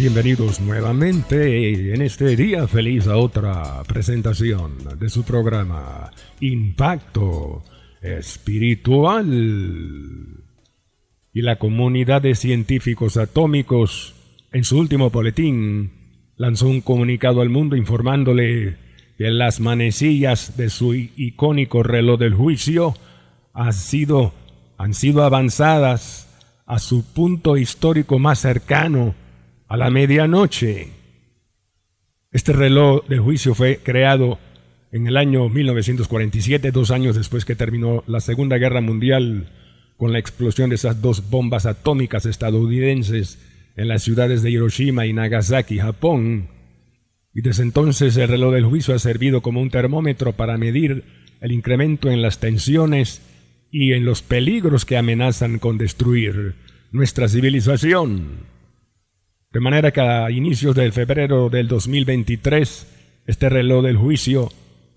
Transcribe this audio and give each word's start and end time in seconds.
Bienvenidos 0.00 0.60
nuevamente 0.60 1.92
en 1.92 2.00
este 2.00 2.34
día 2.34 2.66
feliz 2.66 3.06
a 3.06 3.18
otra 3.18 3.82
presentación 3.86 4.78
de 4.98 5.10
su 5.10 5.24
programa 5.24 6.10
Impacto 6.40 7.62
Espiritual. 8.00 9.26
Y 11.34 11.42
la 11.42 11.56
comunidad 11.56 12.22
de 12.22 12.34
científicos 12.34 13.18
atómicos 13.18 14.14
en 14.52 14.64
su 14.64 14.78
último 14.78 15.10
boletín 15.10 15.92
lanzó 16.36 16.68
un 16.68 16.80
comunicado 16.80 17.42
al 17.42 17.50
mundo 17.50 17.76
informándole 17.76 18.78
que 19.18 19.30
las 19.30 19.60
manecillas 19.60 20.56
de 20.56 20.70
su 20.70 20.94
icónico 20.94 21.82
reloj 21.82 22.18
del 22.18 22.32
juicio 22.32 22.94
han 23.52 23.74
sido, 23.74 24.32
han 24.78 24.94
sido 24.94 25.24
avanzadas 25.24 26.26
a 26.64 26.78
su 26.78 27.04
punto 27.04 27.58
histórico 27.58 28.18
más 28.18 28.38
cercano, 28.38 29.14
a 29.70 29.76
la 29.76 29.88
medianoche. 29.88 30.88
Este 32.32 32.52
reloj 32.52 33.06
del 33.06 33.20
juicio 33.20 33.54
fue 33.54 33.78
creado 33.78 34.40
en 34.90 35.06
el 35.06 35.16
año 35.16 35.48
1947, 35.48 36.72
dos 36.72 36.90
años 36.90 37.14
después 37.14 37.44
que 37.44 37.54
terminó 37.54 38.02
la 38.08 38.20
Segunda 38.20 38.58
Guerra 38.58 38.80
Mundial 38.80 39.48
con 39.96 40.12
la 40.12 40.18
explosión 40.18 40.70
de 40.70 40.74
esas 40.74 41.00
dos 41.00 41.30
bombas 41.30 41.66
atómicas 41.66 42.26
estadounidenses 42.26 43.38
en 43.76 43.86
las 43.86 44.02
ciudades 44.02 44.42
de 44.42 44.50
Hiroshima 44.50 45.06
y 45.06 45.12
Nagasaki, 45.12 45.78
Japón. 45.78 46.48
Y 47.32 47.42
desde 47.42 47.62
entonces 47.62 48.16
el 48.16 48.26
reloj 48.26 48.52
del 48.52 48.64
juicio 48.64 48.92
ha 48.92 48.98
servido 48.98 49.40
como 49.40 49.60
un 49.60 49.70
termómetro 49.70 50.32
para 50.32 50.58
medir 50.58 51.04
el 51.40 51.52
incremento 51.52 52.10
en 52.10 52.22
las 52.22 52.40
tensiones 52.40 53.22
y 53.70 53.92
en 53.92 54.04
los 54.04 54.22
peligros 54.22 54.84
que 54.84 54.96
amenazan 54.96 55.60
con 55.60 55.78
destruir 55.78 56.56
nuestra 56.90 57.28
civilización. 57.28 58.50
De 59.52 59.58
manera 59.58 59.90
que 59.90 60.00
a 60.00 60.30
inicios 60.30 60.76
de 60.76 60.92
febrero 60.92 61.50
del 61.50 61.66
2023, 61.66 62.86
este 63.26 63.48
reloj 63.48 63.82
del 63.82 63.96
juicio 63.96 64.48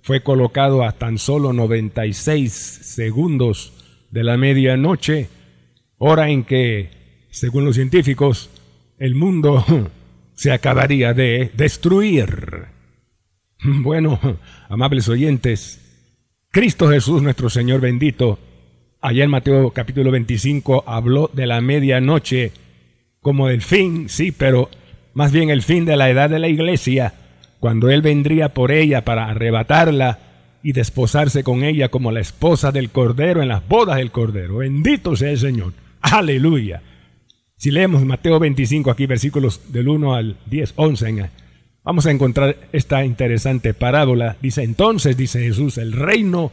fue 0.04 0.22
colocado 0.22 0.84
a 0.84 0.92
tan 0.92 1.18
solo 1.18 1.54
96 1.54 2.52
segundos 2.54 3.74
de 4.12 4.24
la 4.24 4.38
medianoche, 4.38 5.28
hora 5.98 6.30
en 6.30 6.44
que, 6.44 6.92
según 7.32 7.66
los 7.66 7.76
científicos, 7.76 8.52
el 9.00 9.16
mundo 9.16 9.66
se 10.34 10.52
acabaría 10.52 11.14
de 11.14 11.52
destruir. 11.56 12.66
Bueno, 13.66 14.20
amables 14.68 15.08
oyentes, 15.08 15.80
Cristo 16.52 16.90
Jesús 16.90 17.22
nuestro 17.22 17.50
Señor 17.50 17.80
bendito, 17.80 18.38
Allá 19.06 19.26
en 19.26 19.32
Mateo 19.32 19.72
capítulo 19.72 20.12
25 20.12 20.86
habló 20.88 21.30
de 21.34 21.46
la 21.46 21.60
medianoche 21.60 22.54
como 23.24 23.50
el 23.50 23.62
fin, 23.62 24.10
sí, 24.10 24.32
pero 24.32 24.70
más 25.14 25.32
bien 25.32 25.50
el 25.50 25.64
fin 25.64 25.86
de 25.86 25.98
la 25.98 26.10
edad 26.10 26.30
de 26.30 26.40
la 26.40 26.50
iglesia, 26.50 27.14
cuando 27.60 27.90
Él 27.90 28.02
vendría 28.04 28.54
por 28.54 28.72
ella 28.72 29.04
para 29.04 29.30
arrebatarla 29.30 30.20
y 30.62 30.74
desposarse 30.74 31.44
con 31.44 31.64
ella 31.64 31.90
como 31.90 32.12
la 32.12 32.20
esposa 32.20 32.72
del 32.72 32.90
Cordero 32.90 33.42
en 33.42 33.48
las 33.48 33.68
bodas 33.68 33.98
del 33.98 34.12
Cordero. 34.12 34.58
Bendito 34.58 35.16
sea 35.16 35.32
el 35.32 35.40
Señor. 35.40 35.74
Aleluya. 36.02 36.82
Si 37.56 37.72
leemos 37.72 38.04
Mateo 38.04 38.40
25 38.40 38.92
aquí, 38.92 39.06
versículos 39.06 39.72
del 39.72 39.88
1 39.88 40.16
al 40.16 40.38
10, 40.48 40.74
11, 40.76 41.30
vamos 41.84 42.06
a 42.06 42.12
encontrar 42.12 42.58
esta 42.74 43.06
interesante 43.06 43.74
parábola. 43.74 44.36
Dice, 44.42 44.64
entonces, 44.64 45.16
dice 45.16 45.40
Jesús, 45.40 45.78
el 45.78 45.94
reino 45.94 46.52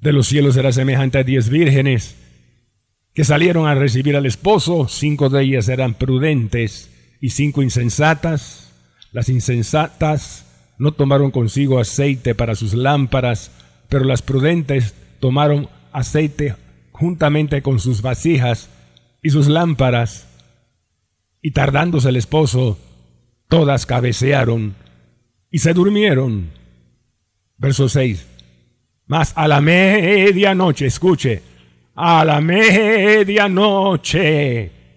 de 0.00 0.12
los 0.12 0.26
cielos 0.26 0.56
era 0.56 0.72
semejante 0.72 1.18
a 1.18 1.22
diez 1.22 1.48
vírgenes 1.48 2.16
que 3.18 3.24
salieron 3.24 3.66
a 3.66 3.74
recibir 3.74 4.16
al 4.16 4.26
esposo, 4.26 4.86
cinco 4.86 5.28
de 5.28 5.42
ellas 5.42 5.68
eran 5.68 5.94
prudentes 5.94 6.88
y 7.20 7.30
cinco 7.30 7.62
insensatas. 7.62 8.72
Las 9.10 9.28
insensatas 9.28 10.46
no 10.78 10.92
tomaron 10.92 11.32
consigo 11.32 11.80
aceite 11.80 12.36
para 12.36 12.54
sus 12.54 12.74
lámparas, 12.74 13.50
pero 13.88 14.04
las 14.04 14.22
prudentes 14.22 14.94
tomaron 15.18 15.68
aceite 15.90 16.54
juntamente 16.92 17.60
con 17.60 17.80
sus 17.80 18.02
vasijas 18.02 18.68
y 19.20 19.30
sus 19.30 19.48
lámparas. 19.48 20.28
Y 21.42 21.50
tardándose 21.50 22.10
el 22.10 22.16
esposo, 22.16 22.78
todas 23.48 23.84
cabecearon 23.84 24.76
y 25.50 25.58
se 25.58 25.74
durmieron. 25.74 26.50
Verso 27.56 27.88
6. 27.88 28.24
Mas 29.08 29.32
a 29.34 29.48
la 29.48 29.60
medianoche, 29.60 30.86
escuche, 30.86 31.47
a 32.00 32.24
la 32.24 32.40
medianoche 32.40 33.90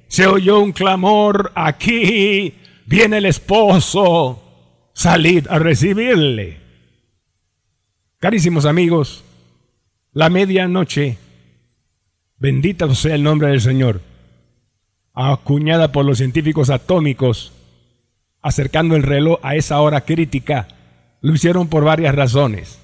se 0.07 0.27
oyó 0.27 0.59
un 0.59 0.71
clamor 0.71 1.51
aquí, 1.55 2.53
viene 2.85 3.17
el 3.17 3.25
esposo, 3.25 4.91
salid 4.93 5.47
a 5.49 5.57
recibirle. 5.57 6.59
Carísimos 8.19 8.65
amigos, 8.65 9.23
la 10.13 10.29
medianoche, 10.29 11.17
bendita 12.37 12.93
sea 12.93 13.15
el 13.15 13.23
nombre 13.23 13.47
del 13.47 13.61
Señor, 13.61 14.01
acuñada 15.15 15.91
por 15.91 16.05
los 16.05 16.19
científicos 16.19 16.69
atómicos, 16.69 17.51
acercando 18.43 18.95
el 18.95 19.01
reloj 19.01 19.39
a 19.41 19.55
esa 19.55 19.81
hora 19.81 20.01
crítica, 20.01 20.67
lo 21.21 21.33
hicieron 21.33 21.67
por 21.67 21.83
varias 21.83 22.13
razones. 22.13 22.77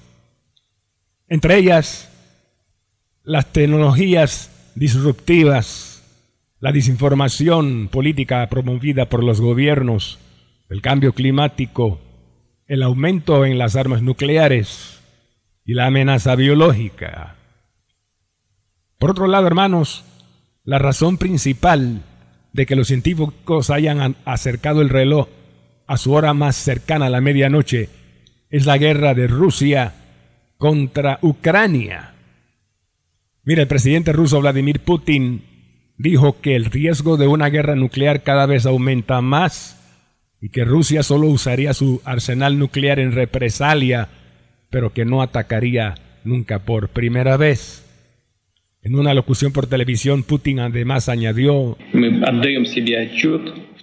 Entre 1.28 1.56
ellas, 1.56 2.10
las 3.28 3.52
tecnologías 3.52 4.72
disruptivas, 4.74 6.02
la 6.60 6.72
desinformación 6.72 7.88
política 7.92 8.48
promovida 8.48 9.10
por 9.10 9.22
los 9.22 9.42
gobiernos, 9.42 10.18
el 10.70 10.80
cambio 10.80 11.12
climático, 11.12 12.00
el 12.66 12.82
aumento 12.82 13.44
en 13.44 13.58
las 13.58 13.76
armas 13.76 14.00
nucleares 14.00 15.00
y 15.62 15.74
la 15.74 15.84
amenaza 15.88 16.36
biológica. 16.36 17.36
Por 18.98 19.10
otro 19.10 19.26
lado, 19.26 19.46
hermanos, 19.46 20.04
la 20.64 20.78
razón 20.78 21.18
principal 21.18 22.00
de 22.54 22.64
que 22.64 22.76
los 22.76 22.88
científicos 22.88 23.68
hayan 23.68 24.16
acercado 24.24 24.80
el 24.80 24.88
reloj 24.88 25.28
a 25.86 25.98
su 25.98 26.14
hora 26.14 26.32
más 26.32 26.56
cercana 26.56 27.06
a 27.06 27.10
la 27.10 27.20
medianoche 27.20 27.90
es 28.48 28.64
la 28.64 28.78
guerra 28.78 29.12
de 29.12 29.26
Rusia 29.26 29.92
contra 30.56 31.18
Ucrania. 31.20 32.14
Mira, 33.48 33.62
el 33.62 33.66
presidente 33.68 34.12
ruso 34.12 34.42
Vladimir 34.42 34.80
Putin 34.80 35.40
dijo 35.96 36.38
que 36.42 36.54
el 36.54 36.66
riesgo 36.66 37.16
de 37.16 37.28
una 37.28 37.48
guerra 37.48 37.76
nuclear 37.76 38.22
cada 38.22 38.44
vez 38.44 38.66
aumenta 38.66 39.22
más 39.22 39.74
y 40.38 40.50
que 40.50 40.66
Rusia 40.66 41.02
solo 41.02 41.28
usaría 41.28 41.72
su 41.72 42.02
arsenal 42.04 42.58
nuclear 42.58 42.98
en 42.98 43.12
represalia, 43.12 44.08
pero 44.68 44.92
que 44.92 45.06
no 45.06 45.22
atacaría 45.22 45.94
nunca 46.24 46.58
por 46.58 46.90
primera 46.90 47.38
vez. 47.38 47.86
En 48.82 48.94
una 48.94 49.14
locución 49.14 49.50
por 49.50 49.66
televisión, 49.66 50.24
Putin 50.24 50.60
además 50.60 51.08
añadió, 51.08 51.78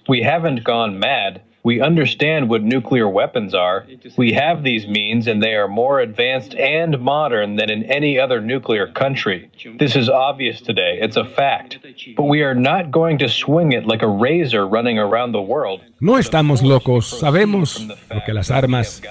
We 0.08 0.24
haven't 0.24 0.64
gone 0.64 1.00
mad. 1.00 1.42
We 1.66 1.82
understand 1.82 2.48
what 2.48 2.62
nuclear 2.62 3.10
weapons 3.10 3.56
are. 3.56 3.88
We 4.16 4.34
have 4.34 4.62
these 4.62 4.86
means, 4.86 5.26
and 5.26 5.42
they 5.42 5.56
are 5.56 5.68
more 5.68 6.00
advanced 6.00 6.54
and 6.54 7.00
modern 7.00 7.56
than 7.56 7.72
in 7.72 7.84
any 7.86 8.20
other 8.20 8.40
nuclear 8.40 8.86
country. 8.86 9.50
This 9.80 9.96
is 9.96 10.08
obvious 10.08 10.62
today. 10.62 11.00
It's 11.02 11.18
a 11.18 11.26
fact. 11.26 11.80
But 12.16 12.26
we 12.26 12.44
are 12.44 12.54
not 12.54 12.92
going 12.92 13.18
to 13.18 13.28
swing 13.28 13.72
it 13.72 13.88
like 13.88 14.04
a 14.04 14.08
razor 14.08 14.68
running 14.68 15.00
around 15.00 15.32
the 15.32 15.42
world. 15.42 15.82
No 16.00 16.20
estamos 16.20 16.62
locos. 16.62 17.08
Sabemos 17.08 17.80
lo 18.12 18.24
que 18.24 18.34
las 18.36 18.52
armas 18.52 19.02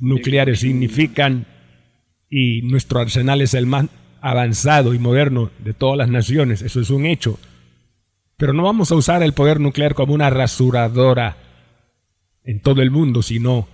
nucleares 0.00 0.58
significan 0.60 1.46
y 2.28 2.62
nuestro 2.62 2.98
arsenal 2.98 3.40
es 3.40 3.54
el 3.54 3.66
más 3.66 3.86
avanzado 4.20 4.94
y 4.94 4.98
moderno 4.98 5.52
de 5.60 5.74
todas 5.74 5.96
las 5.96 6.08
naciones. 6.08 6.60
Eso 6.62 6.80
es 6.80 6.90
un 6.90 7.06
hecho. 7.06 7.38
Pero 8.36 8.52
no 8.52 8.64
vamos 8.64 8.90
a 8.90 8.96
usar 8.96 9.22
el 9.22 9.32
poder 9.32 9.60
nuclear 9.60 9.94
como 9.94 10.12
una 10.12 10.28
rasuradora 10.28 11.36
en 12.44 12.60
todo 12.60 12.82
el 12.82 12.90
mundo, 12.90 13.22
sino 13.22 13.68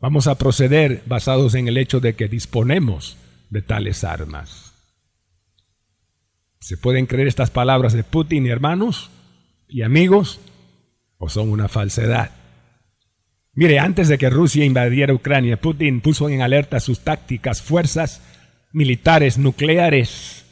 vamos 0.00 0.26
a 0.26 0.36
proceder 0.36 1.02
basados 1.06 1.54
en 1.54 1.68
el 1.68 1.76
hecho 1.76 2.00
de 2.00 2.14
que 2.14 2.28
disponemos 2.28 3.16
de 3.50 3.62
tales 3.62 4.04
armas. 4.04 4.74
¿Se 6.60 6.76
pueden 6.76 7.06
creer 7.06 7.28
estas 7.28 7.50
palabras 7.50 7.92
de 7.92 8.04
Putin, 8.04 8.46
hermanos 8.46 9.10
y 9.68 9.82
amigos? 9.82 10.40
o 11.18 11.28
son 11.28 11.50
una 11.50 11.68
falsedad. 11.68 12.30
Mire, 13.52 13.80
antes 13.80 14.08
de 14.08 14.18
que 14.18 14.30
Rusia 14.30 14.64
invadiera 14.64 15.12
Ucrania, 15.12 15.60
Putin 15.60 16.00
puso 16.00 16.28
en 16.28 16.42
alerta 16.42 16.78
sus 16.78 17.00
tácticas, 17.00 17.60
fuerzas 17.60 18.22
militares 18.72 19.36
nucleares 19.36 20.44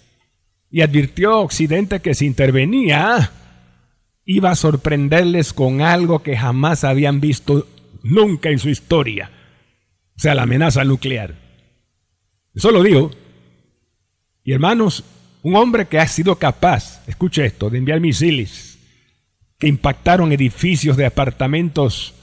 y 0.71 0.81
advirtió 0.81 1.33
a 1.33 1.41
Occidente 1.41 2.01
que 2.01 2.15
si 2.15 2.27
intervenía 2.27 3.31
iba 4.26 4.50
a 4.50 4.56
sorprenderles 4.56 5.52
con 5.52 5.81
algo 5.81 6.23
que 6.23 6.37
jamás 6.37 6.84
habían 6.84 7.20
visto 7.20 7.67
nunca 8.02 8.50
en 8.50 8.58
su 8.58 8.69
historia, 8.69 9.31
o 10.17 10.20
sea, 10.20 10.34
la 10.34 10.43
amenaza 10.43 10.84
nuclear. 10.84 11.34
Eso 12.55 12.70
lo 12.70 12.82
digo. 12.82 13.11
Y 14.44 14.52
hermanos, 14.52 15.05
un 15.43 15.56
hombre 15.56 15.87
que 15.87 15.99
ha 15.99 16.08
sido 16.08 16.37
capaz, 16.37 17.02
escuche 17.06 17.46
esto, 17.46 17.70
de 17.70 17.78
enviar 17.78 18.00
misiles 18.00 18.78
que 19.58 19.69
impactaron 19.69 20.32
edificios 20.32 20.96
de 20.96 21.06
apartamentos 21.06 22.14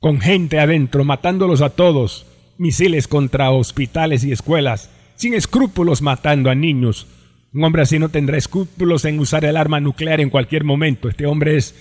con 0.00 0.20
gente 0.20 0.58
adentro, 0.58 1.04
matándolos 1.04 1.62
a 1.62 1.70
todos, 1.70 2.26
misiles 2.58 3.08
contra 3.08 3.50
hospitales 3.50 4.24
y 4.24 4.32
escuelas, 4.32 4.90
sin 5.14 5.34
escrúpulos 5.34 6.02
matando 6.02 6.50
a 6.50 6.54
niños. 6.54 7.06
Un 7.54 7.62
hombre 7.62 7.82
así 7.82 8.00
no 8.00 8.08
tendrá 8.08 8.36
escrúpulos 8.36 9.04
en 9.04 9.20
usar 9.20 9.44
el 9.44 9.56
arma 9.56 9.78
nuclear 9.78 10.20
en 10.20 10.28
cualquier 10.28 10.64
momento. 10.64 11.08
Este 11.08 11.24
hombre 11.24 11.56
es 11.56 11.72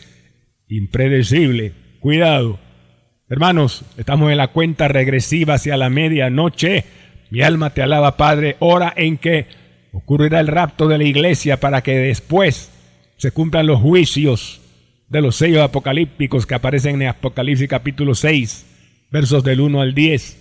impredecible. 0.67 1.73
Cuidado. 1.99 2.59
Hermanos, 3.27 3.83
estamos 3.97 4.29
en 4.29 4.37
la 4.37 4.49
cuenta 4.49 4.87
regresiva 4.87 5.55
hacia 5.55 5.75
la 5.75 5.89
medianoche. 5.89 6.85
Mi 7.31 7.41
alma 7.41 7.71
te 7.71 7.81
alaba, 7.81 8.17
Padre, 8.17 8.55
hora 8.59 8.93
en 8.95 9.17
que 9.17 9.47
ocurrirá 9.91 10.39
el 10.39 10.47
rapto 10.47 10.87
de 10.87 10.99
la 10.99 11.05
iglesia 11.05 11.59
para 11.59 11.81
que 11.81 11.97
después 11.97 12.71
se 13.17 13.31
cumplan 13.31 13.65
los 13.65 13.81
juicios 13.81 14.61
de 15.09 15.21
los 15.21 15.37
sellos 15.37 15.63
apocalípticos 15.63 16.45
que 16.45 16.53
aparecen 16.53 17.01
en 17.01 17.07
Apocalipsis 17.07 17.67
capítulo 17.67 18.13
6, 18.13 19.07
versos 19.11 19.43
del 19.43 19.59
1 19.59 19.81
al 19.81 19.95
10. 19.95 20.37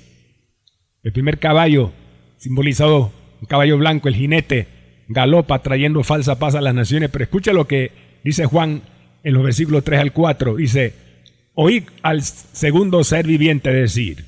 El 1.04 1.12
primer 1.12 1.38
caballo, 1.38 1.90
simbolizado 2.36 3.12
un 3.40 3.46
caballo 3.46 3.78
blanco, 3.78 4.08
el 4.08 4.14
jinete, 4.14 4.68
galopa 5.12 5.62
trayendo 5.62 6.02
falsa 6.02 6.38
paz 6.38 6.54
a 6.54 6.60
las 6.60 6.74
naciones. 6.74 7.10
Pero 7.10 7.24
escucha 7.24 7.52
lo 7.52 7.66
que 7.66 7.92
dice 8.24 8.46
Juan 8.46 8.82
en 9.22 9.34
los 9.34 9.42
versículos 9.42 9.84
3 9.84 10.00
al 10.00 10.12
4. 10.12 10.56
Dice, 10.56 10.94
oí 11.54 11.84
al 12.02 12.22
segundo 12.22 13.04
ser 13.04 13.26
viviente 13.26 13.72
decir, 13.72 14.24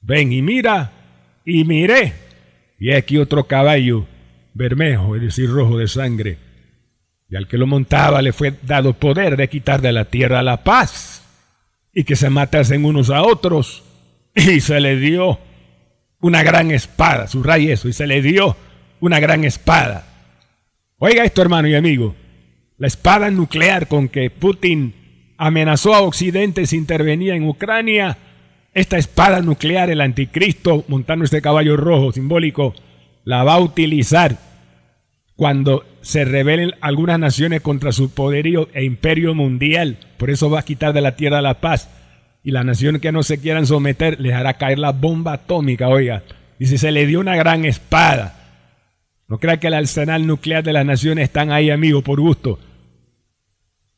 ven 0.00 0.32
y 0.32 0.42
mira, 0.42 0.92
y 1.44 1.64
miré. 1.64 2.12
Y 2.78 2.92
aquí 2.92 3.18
otro 3.18 3.44
caballo, 3.44 4.06
bermejo, 4.54 5.16
es 5.16 5.22
decir, 5.22 5.48
rojo 5.48 5.78
de 5.78 5.88
sangre 5.88 6.38
y 7.32 7.36
al 7.36 7.48
que 7.48 7.56
lo 7.56 7.66
montaba 7.66 8.20
le 8.20 8.34
fue 8.34 8.52
dado 8.62 8.92
poder 8.92 9.38
de 9.38 9.48
quitar 9.48 9.80
de 9.80 9.90
la 9.90 10.04
tierra 10.04 10.42
la 10.42 10.64
paz 10.64 11.24
y 11.90 12.04
que 12.04 12.14
se 12.14 12.28
matasen 12.28 12.84
unos 12.84 13.08
a 13.10 13.22
otros. 13.22 13.84
Y 14.34 14.60
se 14.60 14.80
le 14.80 14.96
dio 14.96 15.38
una 16.20 16.42
gran 16.42 16.70
espada, 16.70 17.28
subraya 17.28 17.74
eso, 17.74 17.88
y 17.88 17.92
se 17.92 18.06
le 18.06 18.22
dio 18.22 18.56
una 19.02 19.18
gran 19.18 19.44
espada. 19.44 20.04
Oiga 20.98 21.24
esto, 21.24 21.42
hermano 21.42 21.66
y 21.66 21.74
amigo, 21.74 22.14
la 22.78 22.86
espada 22.86 23.32
nuclear 23.32 23.88
con 23.88 24.08
que 24.08 24.30
Putin 24.30 24.94
amenazó 25.36 25.94
a 25.94 26.02
Occidente 26.02 26.66
si 26.66 26.76
intervenía 26.76 27.34
en 27.34 27.48
Ucrania, 27.48 28.16
esta 28.72 28.98
espada 28.98 29.40
nuclear, 29.42 29.90
el 29.90 30.00
anticristo, 30.00 30.84
montando 30.86 31.24
este 31.24 31.42
caballo 31.42 31.76
rojo 31.76 32.12
simbólico, 32.12 32.74
la 33.24 33.42
va 33.42 33.54
a 33.54 33.60
utilizar 33.60 34.38
cuando 35.34 35.84
se 36.00 36.24
rebelen 36.24 36.72
algunas 36.80 37.18
naciones 37.18 37.60
contra 37.60 37.90
su 37.90 38.14
poderío 38.14 38.68
e 38.72 38.84
imperio 38.84 39.34
mundial. 39.34 39.98
Por 40.16 40.30
eso 40.30 40.48
va 40.48 40.60
a 40.60 40.64
quitar 40.64 40.92
de 40.92 41.00
la 41.00 41.16
tierra 41.16 41.42
la 41.42 41.60
paz. 41.60 41.90
Y 42.44 42.52
la 42.52 42.62
nación 42.62 43.00
que 43.00 43.10
no 43.10 43.24
se 43.24 43.40
quieran 43.40 43.66
someter 43.66 44.20
les 44.20 44.34
hará 44.34 44.54
caer 44.54 44.78
la 44.78 44.92
bomba 44.92 45.32
atómica, 45.32 45.88
oiga. 45.88 46.22
Y 46.60 46.66
si 46.66 46.78
se 46.78 46.92
le 46.92 47.04
dio 47.06 47.18
una 47.18 47.34
gran 47.34 47.64
espada. 47.64 48.41
No 49.32 49.38
crea 49.38 49.56
que 49.56 49.68
el 49.68 49.72
arsenal 49.72 50.26
nuclear 50.26 50.62
de 50.62 50.74
las 50.74 50.84
naciones 50.84 51.24
están 51.24 51.52
ahí, 51.52 51.70
amigo, 51.70 52.02
por 52.02 52.20
gusto. 52.20 52.58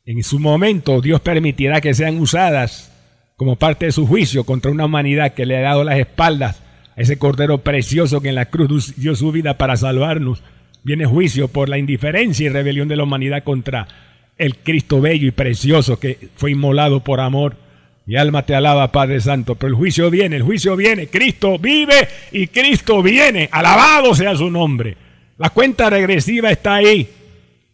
En 0.05 0.23
su 0.23 0.39
momento 0.39 1.01
Dios 1.01 1.19
permitirá 1.19 1.81
que 1.81 1.93
sean 1.93 2.21
usadas 2.21 2.89
como 3.35 3.57
parte 3.57 3.87
de 3.87 3.91
su 3.91 4.07
juicio 4.07 4.45
contra 4.45 4.71
una 4.71 4.85
humanidad 4.85 5.33
que 5.33 5.45
le 5.45 5.57
ha 5.57 5.61
dado 5.61 5.83
las 5.83 5.99
espaldas 5.99 6.63
a 6.95 7.01
ese 7.01 7.17
cordero 7.17 7.57
precioso 7.57 8.21
que 8.21 8.29
en 8.29 8.35
la 8.35 8.45
cruz 8.45 8.95
dio 8.95 9.13
su 9.13 9.33
vida 9.33 9.57
para 9.57 9.75
salvarnos 9.75 10.41
viene 10.85 11.05
juicio 11.05 11.49
por 11.49 11.67
la 11.67 11.79
indiferencia 11.79 12.45
y 12.45 12.49
rebelión 12.49 12.87
de 12.87 12.95
la 12.95 13.03
humanidad 13.03 13.43
contra 13.43 13.89
el 14.37 14.55
Cristo 14.55 15.01
bello 15.01 15.27
y 15.27 15.31
precioso 15.31 15.99
que 15.99 16.29
fue 16.37 16.51
inmolado 16.51 17.03
por 17.03 17.19
amor. 17.19 17.57
Mi 18.05 18.15
alma 18.15 18.45
te 18.45 18.55
alaba, 18.55 18.93
Padre 18.93 19.19
Santo, 19.19 19.55
pero 19.55 19.67
el 19.71 19.75
juicio 19.75 20.09
viene, 20.09 20.37
el 20.37 20.43
juicio 20.43 20.77
viene. 20.77 21.07
Cristo 21.07 21.59
vive 21.59 22.07
y 22.31 22.47
Cristo 22.47 23.03
viene. 23.03 23.49
Alabado 23.51 24.15
sea 24.15 24.33
su 24.33 24.49
nombre. 24.49 25.03
La 25.37 25.49
cuenta 25.49 25.89
regresiva 25.89 26.49
está 26.51 26.75
ahí. 26.75 27.09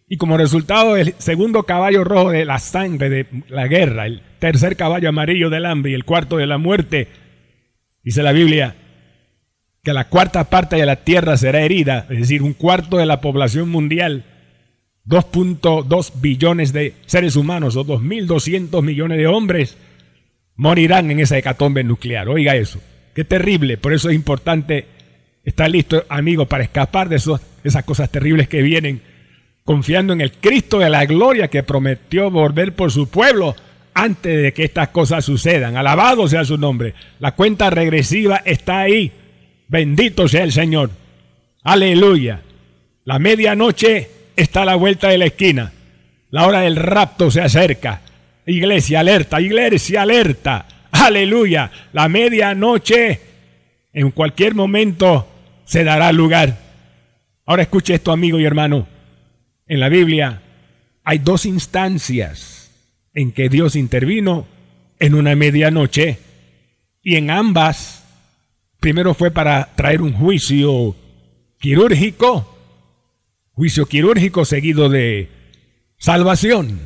Y 0.08 0.18
como 0.18 0.38
resultado 0.38 0.96
del 0.96 1.16
segundo 1.20 1.64
caballo 1.64 2.04
rojo 2.04 2.32
de 2.32 2.44
la 2.44 2.60
sangre 2.60 3.10
de 3.10 3.26
la 3.48 3.68
guerra, 3.68 4.08
el 4.08 4.22
tercer 4.40 4.76
caballo 4.76 5.10
amarillo 5.10 5.50
del 5.50 5.66
hambre 5.66 5.92
y 5.92 5.96
el 5.96 6.04
cuarto 6.04 6.38
de 6.38 6.48
la 6.48 6.58
muerte, 6.58 7.08
dice 8.04 8.22
la 8.22 8.34
Biblia, 8.34 8.76
que 9.84 9.94
la 9.94 10.10
cuarta 10.10 10.50
parte 10.50 10.76
de 10.76 10.86
la 10.86 10.98
tierra 10.98 11.38
será 11.38 11.62
herida, 11.62 12.08
es 12.10 12.20
decir, 12.20 12.44
un 12.44 12.54
cuarto 12.54 12.98
de 12.98 13.06
la 13.06 13.22
población 13.22 13.70
mundial, 13.70 14.26
2.2 15.08 16.22
billones 16.22 16.74
de 16.74 16.94
seres 17.06 17.36
humanos 17.36 17.76
o 17.76 17.86
2.200 17.86 18.84
millones 18.84 19.18
de 19.18 19.28
hombres 19.28 19.78
morirán 20.56 21.10
en 21.10 21.20
esa 21.20 21.38
hecatombe 21.38 21.84
nuclear. 21.84 22.30
Oiga 22.30 22.56
eso, 22.56 22.82
qué 23.16 23.24
terrible, 23.24 23.78
por 23.78 23.94
eso 23.94 24.10
es 24.10 24.16
importante 24.16 24.86
estar 25.44 25.70
listo, 25.70 26.04
amigo, 26.10 26.46
para 26.46 26.64
escapar 26.64 27.10
de 27.10 27.18
esas 27.18 27.84
cosas 27.84 28.10
terribles 28.10 28.48
que 28.48 28.62
vienen, 28.62 29.02
confiando 29.64 30.14
en 30.14 30.22
el 30.22 30.32
Cristo 30.34 30.80
de 30.80 30.90
la 30.90 31.06
gloria 31.06 31.48
que 31.48 31.64
prometió 31.64 32.30
volver 32.30 32.74
por 32.74 32.92
su 32.92 33.10
pueblo 33.10 33.56
antes 33.94 34.42
de 34.42 34.54
que 34.54 34.64
estas 34.64 34.90
cosas 34.90 35.26
sucedan. 35.26 35.78
Alabado 35.78 36.28
sea 36.28 36.46
su 36.46 36.58
nombre. 36.58 36.94
La 37.20 37.34
cuenta 37.34 37.70
regresiva 37.70 38.42
está 38.46 38.80
ahí 38.80 39.12
Bendito 39.72 40.28
sea 40.28 40.44
el 40.44 40.52
Señor. 40.52 40.90
Aleluya. 41.64 42.42
La 43.06 43.20
medianoche 43.20 44.10
está 44.36 44.64
a 44.64 44.66
la 44.66 44.76
vuelta 44.76 45.08
de 45.08 45.18
la 45.18 45.28
esquina. 45.28 45.72
La 46.30 46.46
hora 46.46 46.60
del 46.60 46.76
rapto 46.76 47.32
se 47.32 47.40
acerca. 47.40 48.02
Iglesia 48.46 49.00
alerta, 49.00 49.40
iglesia 49.40 50.02
alerta. 50.02 50.66
Aleluya. 50.92 51.72
La 51.94 52.10
medianoche 52.10 53.22
en 53.94 54.12
cualquier 54.12 54.56
momento 54.56 55.26
se 55.72 55.86
dará 55.86 56.12
lugar. 56.12 56.58
Ahora 57.46 57.64
escuche 57.64 57.94
esto, 57.94 58.12
amigo 58.12 58.40
y 58.40 58.46
hermano. 58.46 58.88
En 59.66 59.80
la 59.80 59.88
Biblia 59.88 60.42
hay 61.04 61.20
dos 61.20 61.46
instancias 61.46 62.72
en 63.14 63.32
que 63.32 63.48
Dios 63.48 63.76
intervino 63.76 64.46
en 65.00 65.16
una 65.16 65.36
medianoche 65.36 66.20
y 67.02 67.16
en 67.16 67.32
ambas 67.32 68.02
Primero 68.82 69.14
fue 69.14 69.30
para 69.30 69.76
traer 69.76 70.02
un 70.02 70.12
juicio 70.12 70.96
quirúrgico, 71.60 72.58
juicio 73.52 73.86
quirúrgico 73.86 74.44
seguido 74.44 74.90
de 74.90 75.30
salvación. 76.00 76.80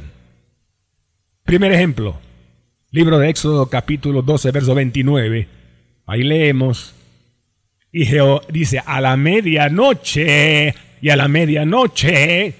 Primer 1.46 1.72
ejemplo, 1.72 2.20
libro 2.92 3.18
de 3.18 3.30
Éxodo 3.30 3.70
capítulo 3.70 4.24
12, 4.24 4.52
verso 4.52 4.76
29. 4.76 5.48
Ahí 6.06 6.24
leemos, 6.24 6.94
y 7.98 8.06
Jehová 8.06 8.42
dice, 8.50 8.82
a 8.86 9.00
la 9.00 9.16
medianoche, 9.16 10.76
y 11.02 11.10
a 11.10 11.16
la 11.16 11.30
medianoche 11.30 12.54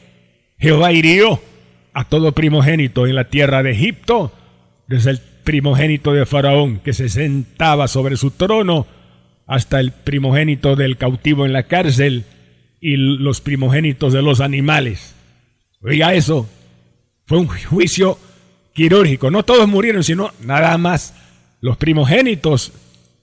Jehová 0.58 0.94
hirió 0.94 1.42
a 1.92 2.06
todo 2.06 2.32
primogénito 2.32 3.06
en 3.06 3.16
la 3.16 3.26
tierra 3.26 3.62
de 3.62 3.72
Egipto, 3.72 4.32
desde 4.88 5.12
el 5.12 5.20
primogénito 5.44 6.14
de 6.14 6.26
Faraón 6.26 6.80
que 6.80 6.94
se 6.94 7.10
sentaba 7.10 7.90
sobre 7.90 8.16
su 8.16 8.32
trono 8.32 8.88
hasta 9.46 9.82
el 9.82 9.92
primogénito 9.92 10.78
del 10.78 10.96
cautivo 10.96 11.46
en 11.46 11.52
la 11.52 11.64
cárcel 11.64 12.24
y 12.80 12.96
los 12.96 13.42
primogénitos 13.42 14.14
de 14.14 14.22
los 14.22 14.40
animales. 14.40 15.16
Oiga 15.82 16.14
eso, 16.14 16.48
fue 17.26 17.40
un 17.40 17.48
juicio 17.48 18.18
quirúrgico. 18.72 19.30
No 19.32 19.44
todos 19.44 19.68
murieron, 19.68 20.02
sino 20.02 20.32
nada 20.40 20.78
más 20.78 21.14
los 21.60 21.76
primogénitos. 21.76 22.72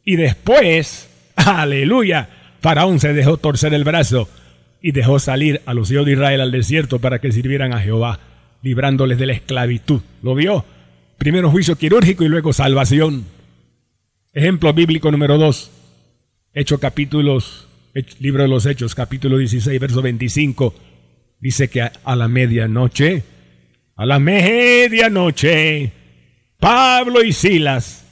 Y 0.05 0.17
después, 0.17 1.09
aleluya, 1.37 2.29
Faraón 2.61 3.01
se 3.01 3.13
dejó 3.13 3.37
torcer 3.37 3.75
el 3.75 3.85
brazo 3.85 4.29
y 4.81 4.93
dejó 4.93 5.19
salir 5.19 5.61
a 5.67 5.75
los 5.75 5.91
hijos 5.91 6.07
de 6.07 6.13
Israel 6.13 6.41
al 6.41 6.51
desierto 6.51 6.99
para 6.99 7.21
que 7.21 7.33
sirvieran 7.33 7.73
a 7.73 7.81
Jehová, 7.81 8.19
librándoles 8.63 9.19
de 9.19 9.27
la 9.27 9.33
esclavitud. 9.33 10.01
¿Lo 10.23 10.35
vio? 10.35 10.65
Primero 11.19 11.51
juicio 11.51 11.77
quirúrgico 11.77 12.25
y 12.25 12.29
luego 12.29 12.53
salvación. 12.53 13.25
Ejemplo 14.33 14.73
bíblico 14.73 15.11
número 15.11 15.39
dos. 15.39 15.71
Hechos 16.53 16.81
capítulos, 16.81 17.69
libro 18.19 18.43
de 18.43 18.49
los 18.49 18.67
Hechos, 18.67 18.95
capítulo 18.95 19.39
16, 19.39 19.81
verso 19.81 20.03
25, 20.03 20.75
dice 21.41 21.69
que 21.69 21.81
a, 21.81 22.17
la 22.17 22.29
medianoche, 22.29 23.23
a 23.97 24.05
la 24.05 24.19
medianoche, 24.19 25.93
Pablo 26.59 27.23
y 27.23 27.33
Silas 27.33 28.05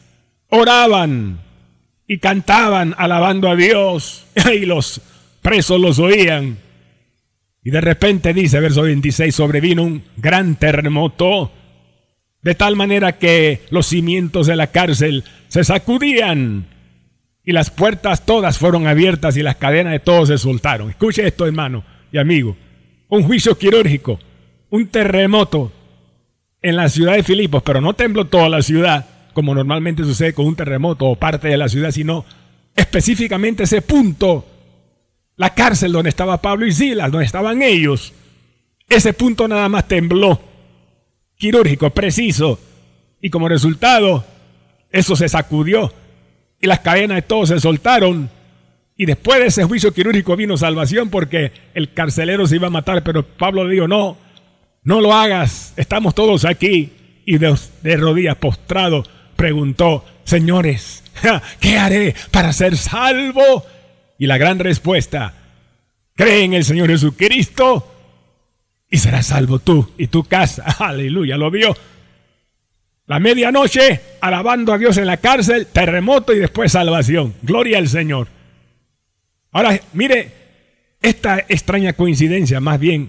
oraban 0.49 1.41
y 2.11 2.19
cantaban 2.19 2.93
alabando 2.99 3.49
a 3.49 3.55
Dios 3.55 4.27
y 4.53 4.67
los 4.67 5.01
presos 5.43 5.81
los 5.81 6.01
oían. 6.01 6.59
Y 7.63 7.71
de 7.71 7.81
repente 7.81 8.35
dice, 8.35 8.59
verso 8.59 8.83
26, 8.83 9.33
sobrevino 9.33 9.85
un 9.85 10.03
gran 10.17 10.57
terremoto, 10.57 11.53
de 12.43 12.57
tal 12.57 12.75
manera 12.75 13.17
que 13.17 13.61
los 13.71 13.87
cimientos 13.87 14.49
de 14.49 14.57
la 14.57 14.73
cárcel 14.73 15.23
se 15.47 15.63
sacudían 15.63 16.67
y 17.45 17.53
las 17.53 17.71
puertas 17.71 18.27
todas 18.27 18.59
fueron 18.59 18.89
abiertas 18.89 19.37
y 19.37 19.45
las 19.45 19.55
cadenas 19.55 19.93
de 19.93 20.01
todos 20.01 20.31
se 20.31 20.39
soltaron. 20.39 20.91
Escuche 20.91 21.25
esto, 21.25 21.47
hermano 21.47 21.85
y 22.11 22.19
amigo. 22.19 22.57
Un 23.09 23.23
juicio 23.23 23.57
quirúrgico, 23.57 24.19
un 24.69 24.89
terremoto 24.89 25.71
en 26.61 26.75
la 26.75 26.89
ciudad 26.89 27.15
de 27.15 27.23
Filipos, 27.23 27.63
pero 27.63 27.81
no 27.81 27.95
tembló 27.95 28.25
toda 28.25 28.49
la 28.49 28.63
ciudad, 28.63 29.07
como 29.33 29.55
normalmente 29.55 30.05
sucede 30.05 30.33
con 30.33 30.47
un 30.47 30.57
terremoto 30.57 31.07
o 31.07 31.17
parte 31.17 31.49
de 31.49 31.57
la 31.57 31.69
ciudad, 31.69 31.91
sino 31.91 32.25
específicamente 32.75 33.65
ese 33.65 33.83
punto 33.83 34.47
la 35.37 35.55
cárcel 35.55 35.93
donde 35.93 36.11
estaba 36.11 36.43
Pablo 36.43 36.67
y 36.67 36.73
Silas, 36.73 37.11
donde 37.11 37.25
estaban 37.25 37.63
ellos. 37.63 38.13
Ese 38.89 39.13
punto 39.13 39.49
nada 39.49 39.69
más 39.69 39.89
tembló, 39.89 40.41
quirúrgico, 41.37 41.89
preciso, 41.91 42.59
y 43.21 43.31
como 43.31 43.49
resultado, 43.49 44.25
eso 44.91 45.17
se 45.17 45.29
sacudió 45.29 45.93
y 46.61 46.67
las 46.67 46.81
cadenas 46.81 47.17
de 47.17 47.23
todos 47.23 47.49
se 47.49 47.61
soltaron. 47.61 48.31
Y 48.97 49.07
después 49.07 49.41
de 49.41 49.47
ese 49.47 49.65
juicio 49.65 49.95
quirúrgico 49.95 50.37
vino 50.37 50.57
salvación 50.57 51.09
porque 51.09 51.53
el 51.75 51.93
carcelero 51.93 52.47
se 52.47 52.57
iba 52.57 52.67
a 52.67 52.71
matar, 52.71 53.03
pero 53.03 53.25
Pablo 53.25 53.65
le 53.65 53.75
dijo, 53.75 53.89
no, 53.89 54.19
no 54.83 55.01
lo 55.01 55.15
hagas, 55.15 55.73
estamos 55.77 56.15
todos 56.15 56.45
aquí. 56.45 56.93
Y 57.25 57.39
de, 57.39 57.57
de 57.83 57.97
rodillas 57.97 58.37
postrado 58.37 59.05
preguntó, 59.41 60.05
señores, 60.25 61.03
¿qué 61.61 61.79
haré 61.79 62.15
para 62.31 62.53
ser 62.53 62.77
salvo? 62.77 63.65
Y 64.19 64.27
la 64.27 64.37
gran 64.37 64.59
respuesta, 64.59 65.33
cree 66.15 66.45
en 66.45 66.53
el 66.53 66.63
Señor 66.63 66.91
Jesucristo 66.91 67.91
y 68.91 68.99
serás 68.99 69.29
salvo 69.29 69.59
tú 69.59 69.93
y 69.97 70.09
tu 70.09 70.25
casa. 70.25 70.65
Aleluya, 70.79 71.39
lo 71.39 71.51
vio. 71.51 71.75
La 73.07 73.19
medianoche, 73.19 74.03
alabando 74.21 74.75
a 74.75 74.79
Dios 74.79 74.99
en 74.99 75.07
la 75.07 75.17
cárcel, 75.17 75.69
terremoto 75.69 76.35
y 76.35 76.39
después 76.39 76.73
salvación. 76.73 77.33
Gloria 77.41 77.79
al 77.79 77.89
Señor. 77.89 78.29
Ahora, 79.53 79.81
mire 79.95 80.33
esta 81.01 81.39
extraña 81.49 81.95
coincidencia, 81.95 82.61
más 82.61 82.79
bien 82.79 83.09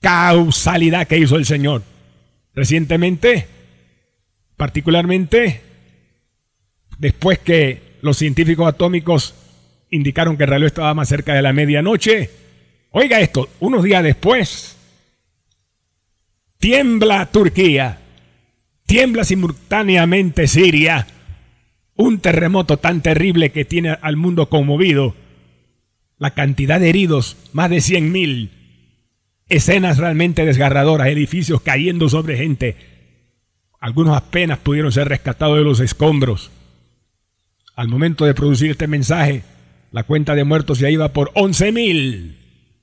causalidad 0.00 1.06
que 1.06 1.18
hizo 1.18 1.36
el 1.36 1.44
Señor. 1.44 1.82
Recientemente, 2.54 3.57
particularmente, 4.58 5.62
después 6.98 7.38
que 7.38 7.80
los 8.02 8.18
científicos 8.18 8.68
atómicos 8.68 9.34
indicaron 9.88 10.36
que 10.36 10.44
el 10.44 10.50
reloj 10.50 10.66
estaba 10.66 10.92
más 10.92 11.08
cerca 11.08 11.32
de 11.32 11.40
la 11.40 11.54
medianoche. 11.54 12.28
Oiga 12.90 13.20
esto, 13.20 13.48
unos 13.60 13.84
días 13.84 14.02
después, 14.02 14.76
tiembla 16.58 17.26
Turquía, 17.26 18.00
tiembla 18.84 19.24
simultáneamente 19.24 20.46
Siria, 20.48 21.06
un 21.94 22.18
terremoto 22.18 22.78
tan 22.78 23.00
terrible 23.00 23.50
que 23.50 23.64
tiene 23.64 23.96
al 24.02 24.16
mundo 24.16 24.48
conmovido, 24.48 25.14
la 26.18 26.32
cantidad 26.32 26.80
de 26.80 26.88
heridos, 26.88 27.36
más 27.52 27.70
de 27.70 27.80
100 27.80 28.10
mil, 28.10 28.50
escenas 29.48 29.98
realmente 29.98 30.44
desgarradoras, 30.44 31.08
edificios 31.08 31.60
cayendo 31.60 32.08
sobre 32.08 32.36
gente, 32.36 32.97
algunos 33.80 34.16
apenas 34.16 34.58
pudieron 34.58 34.92
ser 34.92 35.08
rescatados 35.08 35.58
de 35.58 35.64
los 35.64 35.80
escombros. 35.80 36.50
Al 37.76 37.88
momento 37.88 38.24
de 38.24 38.34
producir 38.34 38.70
este 38.70 38.86
mensaje, 38.88 39.44
la 39.92 40.02
cuenta 40.02 40.34
de 40.34 40.44
muertos 40.44 40.78
ya 40.78 40.90
iba 40.90 41.12
por 41.12 41.30
11 41.34 41.72
mil 41.72 42.38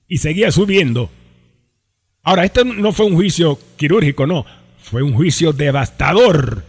y 0.08 0.18
seguía 0.20 0.52
subiendo. 0.52 1.10
Ahora, 2.24 2.46
este 2.46 2.64
no 2.64 2.92
fue 2.92 3.06
un 3.06 3.16
juicio 3.16 3.60
quirúrgico, 3.78 4.26
no, 4.26 4.46
fue 4.80 5.04
un 5.04 5.14
juicio 5.14 5.54
devastador. 5.54 6.64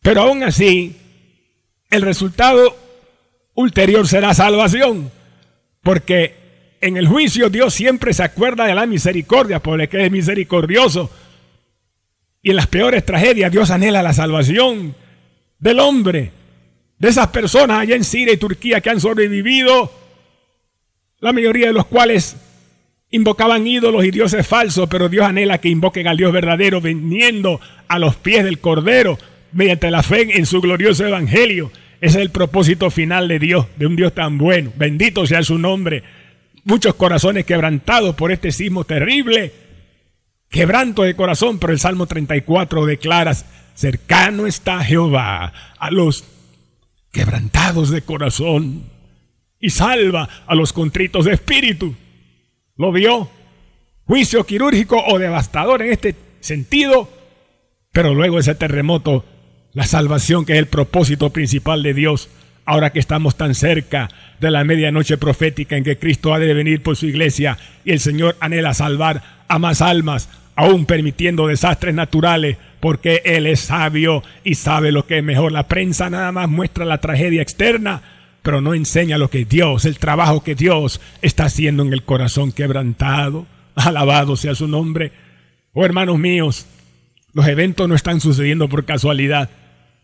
Pero 0.00 0.22
aún 0.22 0.42
así, 0.42 0.96
el 1.90 2.02
resultado 2.02 2.76
ulterior 3.54 4.06
será 4.06 4.34
salvación, 4.34 5.10
porque 5.82 6.76
en 6.80 6.96
el 6.96 7.08
juicio 7.08 7.48
Dios 7.48 7.72
siempre 7.72 8.12
se 8.12 8.22
acuerda 8.22 8.66
de 8.66 8.74
la 8.74 8.86
misericordia, 8.86 9.60
porque 9.60 9.88
es 9.92 10.10
misericordioso. 10.10 11.10
Y 12.44 12.50
en 12.50 12.56
las 12.56 12.66
peores 12.66 13.04
tragedias 13.04 13.50
Dios 13.50 13.70
anhela 13.70 14.02
la 14.02 14.12
salvación 14.12 14.94
del 15.58 15.80
hombre 15.80 16.30
de 16.98 17.08
esas 17.08 17.28
personas 17.28 17.80
allá 17.80 17.96
en 17.96 18.04
Siria 18.04 18.34
y 18.34 18.36
Turquía 18.36 18.82
que 18.82 18.90
han 18.90 19.00
sobrevivido, 19.00 19.90
la 21.20 21.32
mayoría 21.32 21.68
de 21.68 21.72
los 21.72 21.86
cuales 21.86 22.36
invocaban 23.10 23.66
ídolos 23.66 24.04
y 24.04 24.10
dioses 24.10 24.46
falsos, 24.46 24.88
pero 24.90 25.08
Dios 25.08 25.24
anhela 25.24 25.58
que 25.58 25.70
invoquen 25.70 26.06
al 26.06 26.18
Dios 26.18 26.34
verdadero, 26.34 26.82
viniendo 26.82 27.62
a 27.88 27.98
los 27.98 28.14
pies 28.16 28.44
del 28.44 28.58
Cordero 28.58 29.18
mediante 29.52 29.90
la 29.90 30.02
fe 30.02 30.36
en 30.36 30.44
su 30.44 30.60
glorioso 30.60 31.06
Evangelio. 31.06 31.72
Ese 32.02 32.18
es 32.18 32.22
el 32.22 32.30
propósito 32.30 32.90
final 32.90 33.26
de 33.26 33.38
Dios, 33.38 33.66
de 33.76 33.86
un 33.86 33.96
Dios 33.96 34.12
tan 34.12 34.36
bueno. 34.36 34.70
Bendito 34.76 35.26
sea 35.26 35.42
su 35.42 35.56
nombre. 35.58 36.02
Muchos 36.64 36.94
corazones 36.94 37.46
quebrantados 37.46 38.14
por 38.14 38.32
este 38.32 38.52
sismo 38.52 38.84
terrible. 38.84 39.63
Quebranto 40.54 41.02
de 41.02 41.16
corazón, 41.16 41.58
pero 41.58 41.72
el 41.72 41.80
Salmo 41.80 42.06
34 42.06 42.86
declara, 42.86 43.34
cercano 43.74 44.46
está 44.46 44.84
Jehová 44.84 45.52
a 45.76 45.90
los 45.90 46.22
quebrantados 47.10 47.90
de 47.90 48.02
corazón 48.02 48.84
y 49.58 49.70
salva 49.70 50.28
a 50.46 50.54
los 50.54 50.72
contritos 50.72 51.24
de 51.24 51.32
espíritu. 51.32 51.96
¿Lo 52.76 52.92
vio? 52.92 53.28
Juicio 54.04 54.46
quirúrgico 54.46 55.02
o 55.04 55.18
devastador 55.18 55.82
en 55.82 55.90
este 55.90 56.14
sentido, 56.38 57.10
pero 57.90 58.14
luego 58.14 58.38
ese 58.38 58.54
terremoto, 58.54 59.24
la 59.72 59.86
salvación 59.86 60.44
que 60.44 60.52
es 60.52 60.60
el 60.60 60.68
propósito 60.68 61.30
principal 61.30 61.82
de 61.82 61.94
Dios, 61.94 62.28
ahora 62.64 62.90
que 62.90 63.00
estamos 63.00 63.36
tan 63.36 63.56
cerca 63.56 64.08
de 64.38 64.52
la 64.52 64.62
medianoche 64.62 65.18
profética 65.18 65.76
en 65.76 65.82
que 65.82 65.98
Cristo 65.98 66.32
ha 66.32 66.38
de 66.38 66.54
venir 66.54 66.80
por 66.80 66.94
su 66.94 67.06
iglesia 67.06 67.58
y 67.84 67.90
el 67.90 67.98
Señor 67.98 68.36
anhela 68.38 68.72
salvar 68.72 69.42
a 69.48 69.58
más 69.58 69.82
almas, 69.82 70.28
aún 70.56 70.86
permitiendo 70.86 71.46
desastres 71.46 71.94
naturales, 71.94 72.56
porque 72.80 73.22
Él 73.24 73.46
es 73.46 73.60
sabio 73.60 74.22
y 74.44 74.54
sabe 74.54 74.92
lo 74.92 75.06
que 75.06 75.18
es 75.18 75.24
mejor. 75.24 75.52
La 75.52 75.68
prensa 75.68 76.10
nada 76.10 76.32
más 76.32 76.48
muestra 76.48 76.84
la 76.84 76.98
tragedia 76.98 77.42
externa, 77.42 78.02
pero 78.42 78.60
no 78.60 78.74
enseña 78.74 79.18
lo 79.18 79.30
que 79.30 79.44
Dios, 79.44 79.84
el 79.84 79.98
trabajo 79.98 80.42
que 80.44 80.54
Dios 80.54 81.00
está 81.22 81.46
haciendo 81.46 81.82
en 81.82 81.92
el 81.92 82.02
corazón 82.02 82.52
quebrantado. 82.52 83.46
Alabado 83.74 84.36
sea 84.36 84.54
su 84.54 84.68
nombre. 84.68 85.12
Oh 85.72 85.84
hermanos 85.84 86.18
míos, 86.18 86.66
los 87.32 87.48
eventos 87.48 87.88
no 87.88 87.94
están 87.94 88.20
sucediendo 88.20 88.68
por 88.68 88.84
casualidad. 88.84 89.50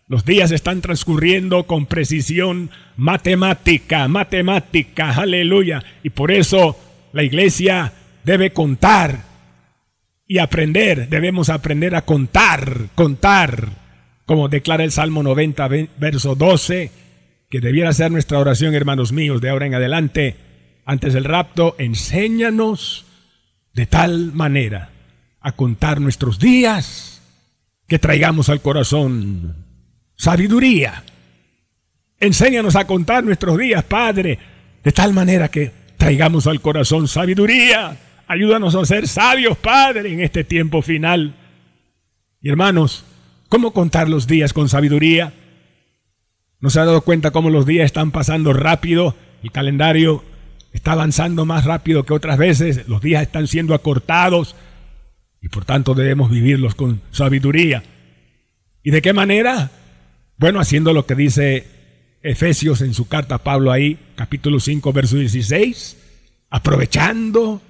Los 0.09 0.25
días 0.25 0.51
están 0.51 0.81
transcurriendo 0.81 1.65
con 1.65 1.87
precisión 1.87 2.71
matemática, 2.97 4.09
matemática, 4.09 5.11
aleluya. 5.11 5.85
Y 6.03 6.11
por 6.11 6.33
eso 6.33 6.77
la 7.13 7.23
iglesia 7.23 7.93
debe 8.25 8.53
contar 8.53 9.30
y 10.31 10.39
aprender, 10.39 11.09
debemos 11.09 11.49
aprender 11.49 11.97
a 11.97 12.03
contar, 12.03 12.91
contar, 12.95 13.71
como 14.27 14.49
declara 14.49 14.85
el 14.85 14.93
Salmo 14.93 15.25
90, 15.25 15.69
verso 15.99 16.37
12, 16.37 16.93
que 17.51 17.61
debiera 17.61 17.93
ser 17.93 18.13
nuestra 18.13 18.39
oración, 18.39 18.77
hermanos 18.77 19.11
míos, 19.11 19.41
de 19.41 19.51
ahora 19.51 19.67
en 19.67 19.75
adelante, 19.75 20.37
antes 20.85 21.15
del 21.15 21.25
rapto, 21.25 21.75
enséñanos 21.79 23.07
de 23.75 23.87
tal 23.87 24.31
manera 24.33 24.91
a 25.41 25.51
contar 25.51 26.01
nuestros 26.01 26.39
días 26.39 27.23
que 27.89 27.99
traigamos 27.99 28.51
al 28.51 28.61
corazón 28.61 29.67
sabiduría. 30.15 31.03
Enséñanos 32.21 32.77
a 32.77 32.87
contar 32.87 33.25
nuestros 33.25 33.59
días, 33.59 33.83
Padre, 33.83 34.39
de 34.85 34.93
tal 34.93 35.13
manera 35.13 35.49
que 35.49 35.73
traigamos 35.97 36.47
al 36.47 36.61
corazón 36.61 37.09
sabiduría 37.09 37.97
Ayúdanos 38.31 38.77
a 38.77 38.85
ser 38.85 39.09
sabios, 39.09 39.59
Padre, 39.59 40.13
en 40.13 40.21
este 40.21 40.45
tiempo 40.45 40.83
final. 40.83 41.35
Y 42.41 42.49
hermanos, 42.49 43.05
¿cómo 43.49 43.73
contar 43.73 44.09
los 44.09 44.29
días 44.29 44.53
con 44.53 44.69
sabiduría? 44.69 45.33
¿No 46.61 46.71
se 46.71 46.79
ha 46.79 46.85
dado 46.85 47.01
cuenta 47.01 47.33
cómo 47.33 47.51
los 47.51 47.67
días 47.67 47.87
están 47.87 48.13
pasando 48.13 48.53
rápido? 48.53 49.17
El 49.43 49.51
calendario 49.51 50.23
está 50.73 50.93
avanzando 50.93 51.45
más 51.45 51.65
rápido 51.65 52.05
que 52.05 52.13
otras 52.13 52.39
veces, 52.39 52.87
los 52.87 53.01
días 53.03 53.23
están 53.23 53.49
siendo 53.49 53.75
acortados 53.75 54.55
y 55.43 55.49
por 55.49 55.65
tanto 55.65 55.95
debemos 55.95 56.31
vivirlos 56.31 56.77
con 56.77 57.01
sabiduría. 57.11 57.83
¿Y 58.85 58.93
de 58.93 59.03
qué 59.03 59.13
manera? 59.13 59.73
Bueno, 60.37 60.61
haciendo 60.61 60.93
lo 60.93 61.05
que 61.05 61.17
dice 61.17 61.67
Efesios 62.23 62.81
en 62.81 62.95
su 62.95 63.09
carta 63.09 63.35
a 63.35 63.43
Pablo 63.43 63.73
ahí, 63.73 63.99
capítulo 64.15 64.61
5, 64.61 64.93
verso 64.93 65.17
16, 65.17 65.97
aprovechando 66.49 67.61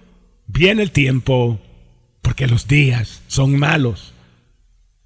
Viene 0.52 0.82
el 0.82 0.90
tiempo 0.90 1.60
porque 2.22 2.48
los 2.48 2.66
días 2.66 3.22
son 3.28 3.58
malos. 3.58 4.14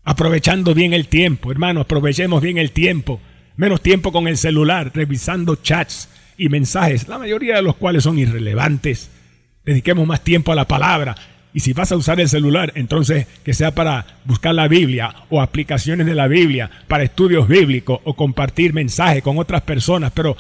aprovechando 0.07 0.75
bien 0.75 0.93
el 0.93 1.07
tiempo, 1.09 1.51
hermano, 1.51 1.81
aprovechemos 1.81 2.43
bien 2.43 2.59
el 2.59 2.73
tiempo. 2.73 3.21
Menos 3.57 3.81
tiempo 3.81 4.11
con 4.11 4.27
el 4.27 4.37
celular, 4.37 4.91
revisando 4.95 5.57
chats 5.57 6.09
y 6.37 6.49
mensajes, 6.49 7.09
la 7.09 7.19
mayoría 7.19 7.57
de 7.57 7.63
los 7.63 7.77
cuales 7.77 8.05
son 8.05 8.19
irrelevantes. 8.19 9.11
Dediquemos 9.65 10.07
más 10.07 10.23
tiempo 10.23 10.51
a 10.53 10.55
la 10.55 10.67
palabra. 10.67 11.15
Y 11.53 11.61
si 11.61 11.73
vas 11.73 11.93
a 11.93 11.97
usar 11.97 12.21
el 12.21 12.29
celular, 12.29 12.73
entonces 12.75 13.27
que 13.45 13.55
sea 13.55 13.75
para 13.75 14.19
buscar 14.25 14.55
la 14.55 14.69
Biblia 14.69 15.15
o 15.31 15.41
aplicaciones 15.41 16.07
de 16.07 16.15
la 16.15 16.27
Biblia, 16.27 16.71
para 16.89 17.05
estudios 17.05 17.49
bíblicos 17.49 18.01
o 18.05 18.15
compartir 18.15 18.73
mensajes 18.73 19.23
con 19.23 19.39
otras 19.39 19.63
personas. 19.63 20.13
Pero, 20.15 20.37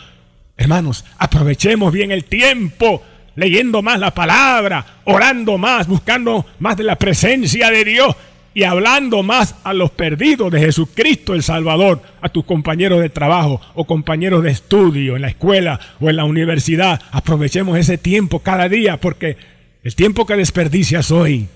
hermanos, 0.56 1.04
aprovechemos 1.18 1.92
bien 1.92 2.10
el 2.10 2.24
tiempo 2.24 3.02
leyendo 3.36 3.82
más 3.82 3.98
la 3.98 4.12
palabra, 4.12 4.84
orando 5.04 5.58
más, 5.58 5.86
buscando 5.86 6.46
más 6.58 6.76
de 6.76 6.84
la 6.84 6.96
presencia 6.96 7.70
de 7.70 7.84
Dios 7.84 8.16
y 8.54 8.62
hablando 8.62 9.22
más 9.22 9.56
a 9.64 9.72
los 9.72 9.90
perdidos 9.90 10.50
de 10.52 10.60
Jesucristo 10.60 11.34
el 11.34 11.42
Salvador, 11.42 12.00
a 12.20 12.28
tus 12.28 12.44
compañeros 12.44 13.00
de 13.00 13.10
trabajo 13.10 13.60
o 13.74 13.84
compañeros 13.84 14.44
de 14.44 14.50
estudio 14.50 15.16
en 15.16 15.22
la 15.22 15.28
escuela 15.28 15.80
o 16.00 16.08
en 16.08 16.16
la 16.16 16.24
universidad. 16.24 17.00
Aprovechemos 17.10 17.76
ese 17.76 17.98
tiempo 17.98 18.38
cada 18.38 18.68
día 18.68 18.98
porque 18.98 19.36
el 19.82 19.94
tiempo 19.96 20.24
que 20.24 20.36
desperdicias 20.36 21.10
hoy 21.10 21.48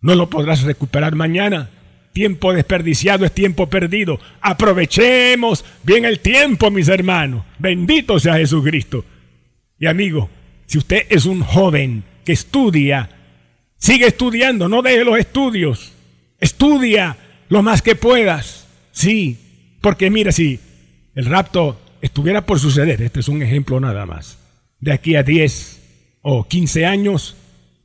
no 0.00 0.14
lo 0.16 0.28
podrás 0.28 0.62
recuperar 0.62 1.14
mañana. 1.14 1.70
Tiempo 2.12 2.52
desperdiciado 2.52 3.24
es 3.24 3.32
tiempo 3.32 3.68
perdido. 3.68 4.18
Aprovechemos 4.40 5.64
bien 5.84 6.04
el 6.04 6.18
tiempo, 6.18 6.70
mis 6.70 6.88
hermanos. 6.88 7.44
Bendito 7.58 8.18
sea 8.18 8.38
Jesucristo. 8.38 9.04
Y 9.78 9.86
amigo, 9.86 10.28
si 10.68 10.76
usted 10.76 11.06
es 11.08 11.24
un 11.24 11.40
joven 11.40 12.04
que 12.26 12.32
estudia, 12.32 13.08
sigue 13.78 14.06
estudiando, 14.06 14.68
no 14.68 14.82
deje 14.82 15.02
los 15.02 15.18
estudios. 15.18 15.92
Estudia 16.38 17.16
lo 17.48 17.62
más 17.62 17.80
que 17.80 17.94
puedas. 17.94 18.66
Sí, 18.92 19.38
porque 19.80 20.10
mira, 20.10 20.30
si 20.30 20.60
el 21.14 21.24
rapto 21.24 21.80
estuviera 22.02 22.44
por 22.44 22.60
suceder, 22.60 23.00
este 23.00 23.20
es 23.20 23.28
un 23.28 23.42
ejemplo 23.42 23.80
nada 23.80 24.04
más, 24.04 24.36
de 24.78 24.92
aquí 24.92 25.16
a 25.16 25.22
10 25.22 26.18
o 26.20 26.46
15 26.46 26.84
años, 26.84 27.34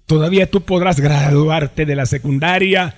todavía 0.06 0.52
tú 0.52 0.60
podrás 0.62 1.00
graduarte 1.00 1.86
de 1.86 1.96
la 1.96 2.06
secundaria, 2.06 2.96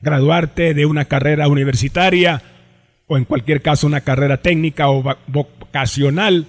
graduarte 0.00 0.72
de 0.72 0.86
una 0.86 1.04
carrera 1.04 1.48
universitaria 1.48 2.42
o 3.06 3.18
en 3.18 3.26
cualquier 3.26 3.60
caso 3.60 3.86
una 3.86 4.00
carrera 4.00 4.38
técnica 4.38 4.88
o 4.88 5.04
vocacional, 5.26 6.46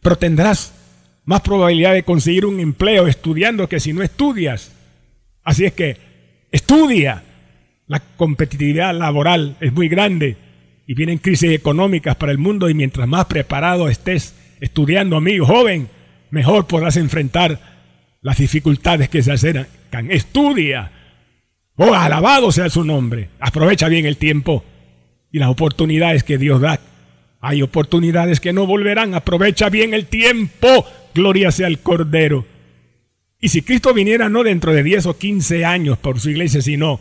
pero 0.00 0.16
tendrás 0.16 0.81
más 1.24 1.40
probabilidad 1.40 1.92
de 1.92 2.02
conseguir 2.02 2.46
un 2.46 2.60
empleo 2.60 3.06
estudiando 3.06 3.68
que 3.68 3.80
si 3.80 3.92
no 3.92 4.02
estudias. 4.02 4.72
Así 5.44 5.64
es 5.64 5.72
que 5.72 5.96
estudia, 6.50 7.22
la 7.86 8.00
competitividad 8.00 8.94
laboral 8.94 9.56
es 9.60 9.72
muy 9.72 9.88
grande 9.88 10.36
y 10.86 10.94
vienen 10.94 11.18
crisis 11.18 11.50
económicas 11.50 12.16
para 12.16 12.32
el 12.32 12.38
mundo 12.38 12.68
y 12.68 12.74
mientras 12.74 13.06
más 13.06 13.26
preparado 13.26 13.88
estés 13.88 14.34
estudiando, 14.60 15.16
amigo 15.16 15.46
joven, 15.46 15.88
mejor 16.30 16.66
podrás 16.66 16.96
enfrentar 16.96 17.60
las 18.20 18.38
dificultades 18.38 19.08
que 19.08 19.22
se 19.22 19.32
acercan. 19.32 20.10
Estudia. 20.10 20.90
Oh, 21.76 21.94
alabado 21.94 22.52
sea 22.52 22.70
su 22.70 22.84
nombre. 22.84 23.28
Aprovecha 23.40 23.88
bien 23.88 24.06
el 24.06 24.16
tiempo 24.16 24.64
y 25.30 25.38
las 25.38 25.48
oportunidades 25.48 26.22
que 26.24 26.38
Dios 26.38 26.60
da. 26.60 26.78
Hay 27.40 27.62
oportunidades 27.62 28.38
que 28.38 28.52
no 28.52 28.66
volverán. 28.66 29.14
Aprovecha 29.14 29.68
bien 29.68 29.94
el 29.94 30.06
tiempo. 30.06 30.86
Gloria 31.14 31.50
sea 31.52 31.66
el 31.66 31.80
Cordero. 31.80 32.46
Y 33.40 33.48
si 33.48 33.62
Cristo 33.62 33.92
viniera 33.92 34.28
no 34.28 34.44
dentro 34.44 34.72
de 34.72 34.82
10 34.82 35.06
o 35.06 35.18
15 35.18 35.64
años 35.64 35.98
por 35.98 36.20
su 36.20 36.30
iglesia, 36.30 36.62
sino 36.62 37.00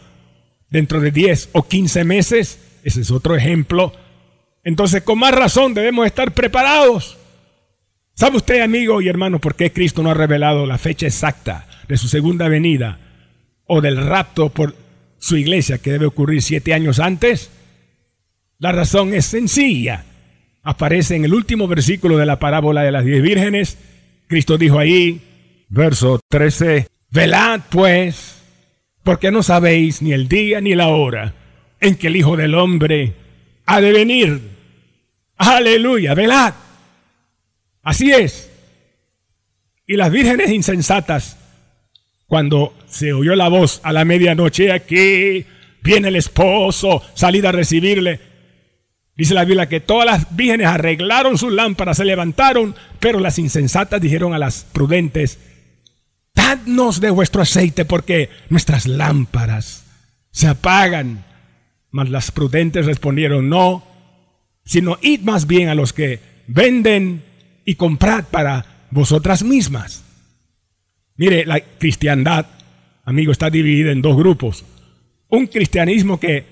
dentro 0.69 0.99
de 0.99 1.11
10 1.11 1.49
o 1.51 1.67
15 1.67 2.03
meses, 2.03 2.59
ese 2.83 3.01
es 3.01 3.11
otro 3.11 3.35
ejemplo, 3.35 3.93
entonces 4.63 5.03
con 5.03 5.19
más 5.19 5.35
razón 5.35 5.73
debemos 5.73 6.05
estar 6.05 6.33
preparados. 6.33 7.17
¿Sabe 8.13 8.37
usted, 8.37 8.61
amigo 8.61 9.01
y 9.01 9.07
hermano, 9.07 9.39
por 9.39 9.55
qué 9.55 9.71
Cristo 9.71 10.03
no 10.03 10.11
ha 10.11 10.15
revelado 10.15 10.65
la 10.65 10.77
fecha 10.77 11.07
exacta 11.07 11.67
de 11.87 11.97
su 11.97 12.07
segunda 12.07 12.47
venida 12.47 12.99
o 13.65 13.81
del 13.81 13.97
rapto 13.97 14.49
por 14.49 14.75
su 15.17 15.37
iglesia 15.37 15.77
que 15.77 15.91
debe 15.91 16.05
ocurrir 16.05 16.41
siete 16.41 16.73
años 16.73 16.99
antes? 16.99 17.51
La 18.59 18.71
razón 18.71 19.13
es 19.13 19.25
sencilla. 19.25 20.05
Aparece 20.63 21.15
en 21.15 21.25
el 21.25 21.33
último 21.33 21.67
versículo 21.67 22.17
de 22.17 22.27
la 22.27 22.37
parábola 22.37 22.83
de 22.83 22.91
las 22.91 23.05
diez 23.05 23.21
vírgenes. 23.23 23.77
Cristo 24.31 24.57
dijo 24.57 24.79
ahí, 24.79 25.19
verso 25.67 26.21
13, 26.29 26.87
velad 27.09 27.59
pues 27.69 28.41
porque 29.03 29.29
no 29.29 29.43
sabéis 29.43 30.01
ni 30.01 30.13
el 30.13 30.29
día 30.29 30.61
ni 30.61 30.73
la 30.73 30.87
hora 30.87 31.33
en 31.81 31.95
que 31.95 32.07
el 32.07 32.15
Hijo 32.15 32.37
del 32.37 32.55
Hombre 32.55 33.11
ha 33.65 33.81
de 33.81 33.91
venir. 33.91 34.39
Aleluya, 35.35 36.13
velad. 36.13 36.53
Así 37.83 38.09
es. 38.13 38.49
Y 39.85 39.97
las 39.97 40.09
vírgenes 40.09 40.49
insensatas, 40.49 41.37
cuando 42.25 42.73
se 42.87 43.11
oyó 43.11 43.35
la 43.35 43.49
voz 43.49 43.81
a 43.83 43.91
la 43.91 44.05
medianoche, 44.05 44.71
aquí 44.71 45.45
viene 45.83 46.07
el 46.07 46.15
esposo, 46.15 47.03
salida 47.15 47.49
a 47.49 47.51
recibirle. 47.51 48.21
Dice 49.15 49.33
la 49.33 49.45
Biblia 49.45 49.67
que 49.69 49.79
todas 49.79 50.05
las 50.05 50.35
vírgenes 50.35 50.67
arreglaron 50.67 51.37
sus 51.37 51.51
lámparas, 51.51 51.97
se 51.97 52.05
levantaron, 52.05 52.75
pero 52.99 53.19
las 53.19 53.39
insensatas 53.39 54.01
dijeron 54.01 54.33
a 54.33 54.39
las 54.39 54.63
prudentes, 54.71 55.39
dadnos 56.33 57.01
de 57.01 57.09
vuestro 57.09 57.41
aceite 57.41 57.85
porque 57.85 58.29
nuestras 58.49 58.87
lámparas 58.87 59.85
se 60.31 60.47
apagan. 60.47 61.25
Mas 61.91 62.09
las 62.09 62.31
prudentes 62.31 62.85
respondieron, 62.85 63.49
no, 63.49 63.83
sino 64.63 64.97
id 65.01 65.21
más 65.21 65.45
bien 65.45 65.67
a 65.67 65.75
los 65.75 65.91
que 65.91 66.19
venden 66.47 67.23
y 67.65 67.75
comprad 67.75 68.25
para 68.25 68.87
vosotras 68.91 69.43
mismas. 69.43 70.03
Mire, 71.17 71.45
la 71.45 71.59
cristiandad, 71.59 72.45
amigo, 73.03 73.31
está 73.31 73.49
dividida 73.49 73.91
en 73.91 74.01
dos 74.01 74.15
grupos. 74.15 74.63
Un 75.27 75.47
cristianismo 75.47 76.19
que 76.19 76.45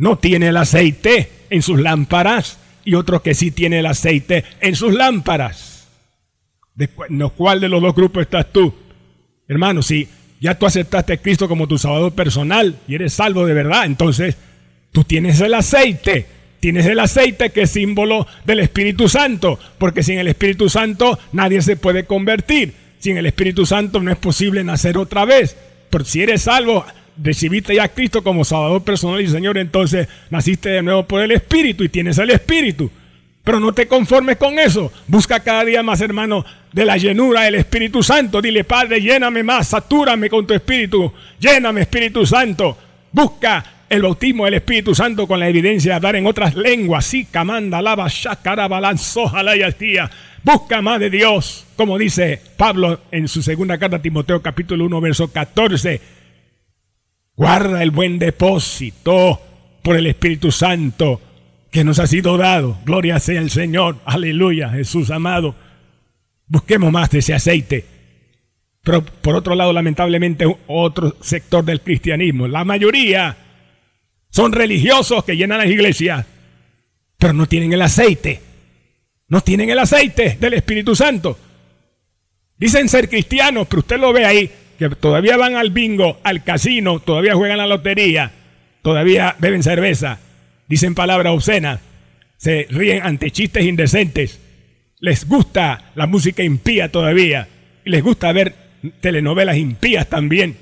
no 0.00 0.16
tiene 0.16 0.48
el 0.48 0.56
aceite 0.56 1.30
en 1.50 1.60
sus 1.60 1.78
lámparas 1.78 2.58
y 2.86 2.94
otro 2.94 3.22
que 3.22 3.34
sí 3.34 3.50
tiene 3.50 3.80
el 3.80 3.86
aceite 3.86 4.44
en 4.62 4.74
sus 4.74 4.94
lámparas. 4.94 5.88
¿De 6.74 6.88
cuál 6.88 7.60
de 7.60 7.68
los 7.68 7.82
dos 7.82 7.94
grupos 7.94 8.22
estás 8.22 8.50
tú? 8.50 8.74
Hermano, 9.46 9.82
si 9.82 10.08
ya 10.40 10.58
tú 10.58 10.64
aceptaste 10.64 11.12
a 11.12 11.16
Cristo 11.18 11.48
como 11.48 11.68
tu 11.68 11.76
Salvador 11.76 12.14
personal 12.14 12.76
y 12.88 12.94
eres 12.94 13.12
salvo 13.12 13.44
de 13.44 13.52
verdad, 13.52 13.84
entonces 13.84 14.38
tú 14.90 15.04
tienes 15.04 15.38
el 15.42 15.52
aceite. 15.52 16.26
Tienes 16.60 16.86
el 16.86 16.98
aceite 16.98 17.50
que 17.50 17.62
es 17.62 17.70
símbolo 17.70 18.26
del 18.46 18.60
Espíritu 18.60 19.06
Santo, 19.06 19.58
porque 19.76 20.02
sin 20.02 20.18
el 20.18 20.28
Espíritu 20.28 20.70
Santo 20.70 21.18
nadie 21.32 21.60
se 21.60 21.76
puede 21.76 22.04
convertir. 22.04 22.72
Sin 22.98 23.18
el 23.18 23.26
Espíritu 23.26 23.66
Santo 23.66 24.00
no 24.00 24.10
es 24.10 24.18
posible 24.18 24.64
nacer 24.64 24.96
otra 24.96 25.26
vez. 25.26 25.56
Pero 25.90 26.04
si 26.04 26.22
eres 26.22 26.42
salvo, 26.42 26.86
recibiste 27.22 27.74
ya 27.74 27.84
a 27.84 27.88
Cristo 27.88 28.22
como 28.22 28.44
Salvador 28.44 28.82
personal 28.82 29.20
y 29.20 29.28
Señor, 29.28 29.58
entonces 29.58 30.08
naciste 30.30 30.70
de 30.70 30.82
nuevo 30.82 31.04
por 31.04 31.22
el 31.22 31.32
Espíritu 31.32 31.84
y 31.84 31.88
tienes 31.88 32.18
el 32.18 32.30
Espíritu. 32.30 32.90
Pero 33.42 33.58
no 33.58 33.72
te 33.72 33.88
conformes 33.88 34.36
con 34.36 34.58
eso. 34.58 34.92
Busca 35.06 35.40
cada 35.40 35.64
día 35.64 35.82
más, 35.82 36.00
hermano, 36.00 36.44
de 36.72 36.84
la 36.84 36.96
llenura 36.96 37.42
del 37.42 37.54
Espíritu 37.54 38.02
Santo. 38.02 38.42
Dile, 38.42 38.64
Padre, 38.64 39.00
lléname 39.00 39.42
más, 39.42 39.68
satúrame 39.68 40.28
con 40.28 40.46
tu 40.46 40.54
Espíritu. 40.54 41.12
Lléname, 41.38 41.80
Espíritu 41.80 42.26
Santo. 42.26 42.76
Busca 43.10 43.64
el 43.88 44.02
bautismo 44.02 44.44
del 44.44 44.54
Espíritu 44.54 44.94
Santo 44.94 45.26
con 45.26 45.40
la 45.40 45.48
evidencia 45.48 45.92
de 45.92 45.96
hablar 45.96 46.16
en 46.16 46.26
otras 46.26 46.54
lenguas. 46.54 47.06
Sí, 47.06 47.24
camanda, 47.24 47.82
lava, 47.82 48.06
shakara, 48.08 48.68
balanzoja, 48.68 49.42
y 49.56 49.96
Busca 50.42 50.80
más 50.80 51.00
de 51.00 51.10
Dios, 51.10 51.66
como 51.76 51.98
dice 51.98 52.40
Pablo 52.56 53.00
en 53.10 53.28
su 53.28 53.42
segunda 53.42 53.76
carta 53.76 53.96
a 53.96 54.02
Timoteo, 54.02 54.40
capítulo 54.40 54.86
1, 54.86 55.00
verso 55.00 55.30
14. 55.30 56.00
Guarda 57.40 57.82
el 57.82 57.90
buen 57.90 58.18
depósito 58.18 59.40
por 59.80 59.96
el 59.96 60.06
Espíritu 60.06 60.52
Santo 60.52 61.22
que 61.70 61.84
nos 61.84 61.98
ha 61.98 62.06
sido 62.06 62.36
dado. 62.36 62.76
Gloria 62.84 63.18
sea 63.18 63.40
el 63.40 63.48
Señor. 63.48 63.96
Aleluya, 64.04 64.68
Jesús 64.68 65.10
amado. 65.10 65.54
Busquemos 66.48 66.92
más 66.92 67.08
de 67.08 67.20
ese 67.20 67.32
aceite. 67.32 67.86
Pero 68.82 69.02
por 69.02 69.36
otro 69.36 69.54
lado, 69.54 69.72
lamentablemente, 69.72 70.44
otro 70.66 71.16
sector 71.22 71.64
del 71.64 71.80
cristianismo, 71.80 72.46
la 72.46 72.62
mayoría 72.66 73.38
son 74.28 74.52
religiosos 74.52 75.24
que 75.24 75.38
llenan 75.38 75.60
las 75.60 75.68
iglesias, 75.68 76.26
pero 77.16 77.32
no 77.32 77.46
tienen 77.46 77.72
el 77.72 77.80
aceite. 77.80 78.42
No 79.28 79.40
tienen 79.40 79.70
el 79.70 79.78
aceite 79.78 80.36
del 80.38 80.52
Espíritu 80.52 80.94
Santo. 80.94 81.38
Dicen 82.58 82.86
ser 82.90 83.08
cristianos, 83.08 83.66
pero 83.66 83.80
usted 83.80 83.98
lo 83.98 84.12
ve 84.12 84.26
ahí, 84.26 84.50
que 84.80 84.88
todavía 84.96 85.36
van 85.36 85.56
al 85.56 85.70
bingo, 85.70 86.18
al 86.24 86.42
casino, 86.42 87.00
todavía 87.00 87.34
juegan 87.34 87.58
la 87.58 87.66
lotería, 87.66 88.32
todavía 88.80 89.36
beben 89.38 89.62
cerveza, 89.62 90.18
dicen 90.68 90.94
palabras 90.94 91.34
obscenas, 91.34 91.80
se 92.38 92.66
ríen 92.70 93.02
ante 93.02 93.30
chistes 93.30 93.66
indecentes, 93.66 94.40
les 94.98 95.28
gusta 95.28 95.92
la 95.94 96.06
música 96.06 96.42
impía 96.42 96.90
todavía, 96.90 97.46
y 97.84 97.90
les 97.90 98.02
gusta 98.02 98.32
ver 98.32 98.54
telenovelas 99.02 99.58
impías 99.58 100.08
también. 100.08 100.56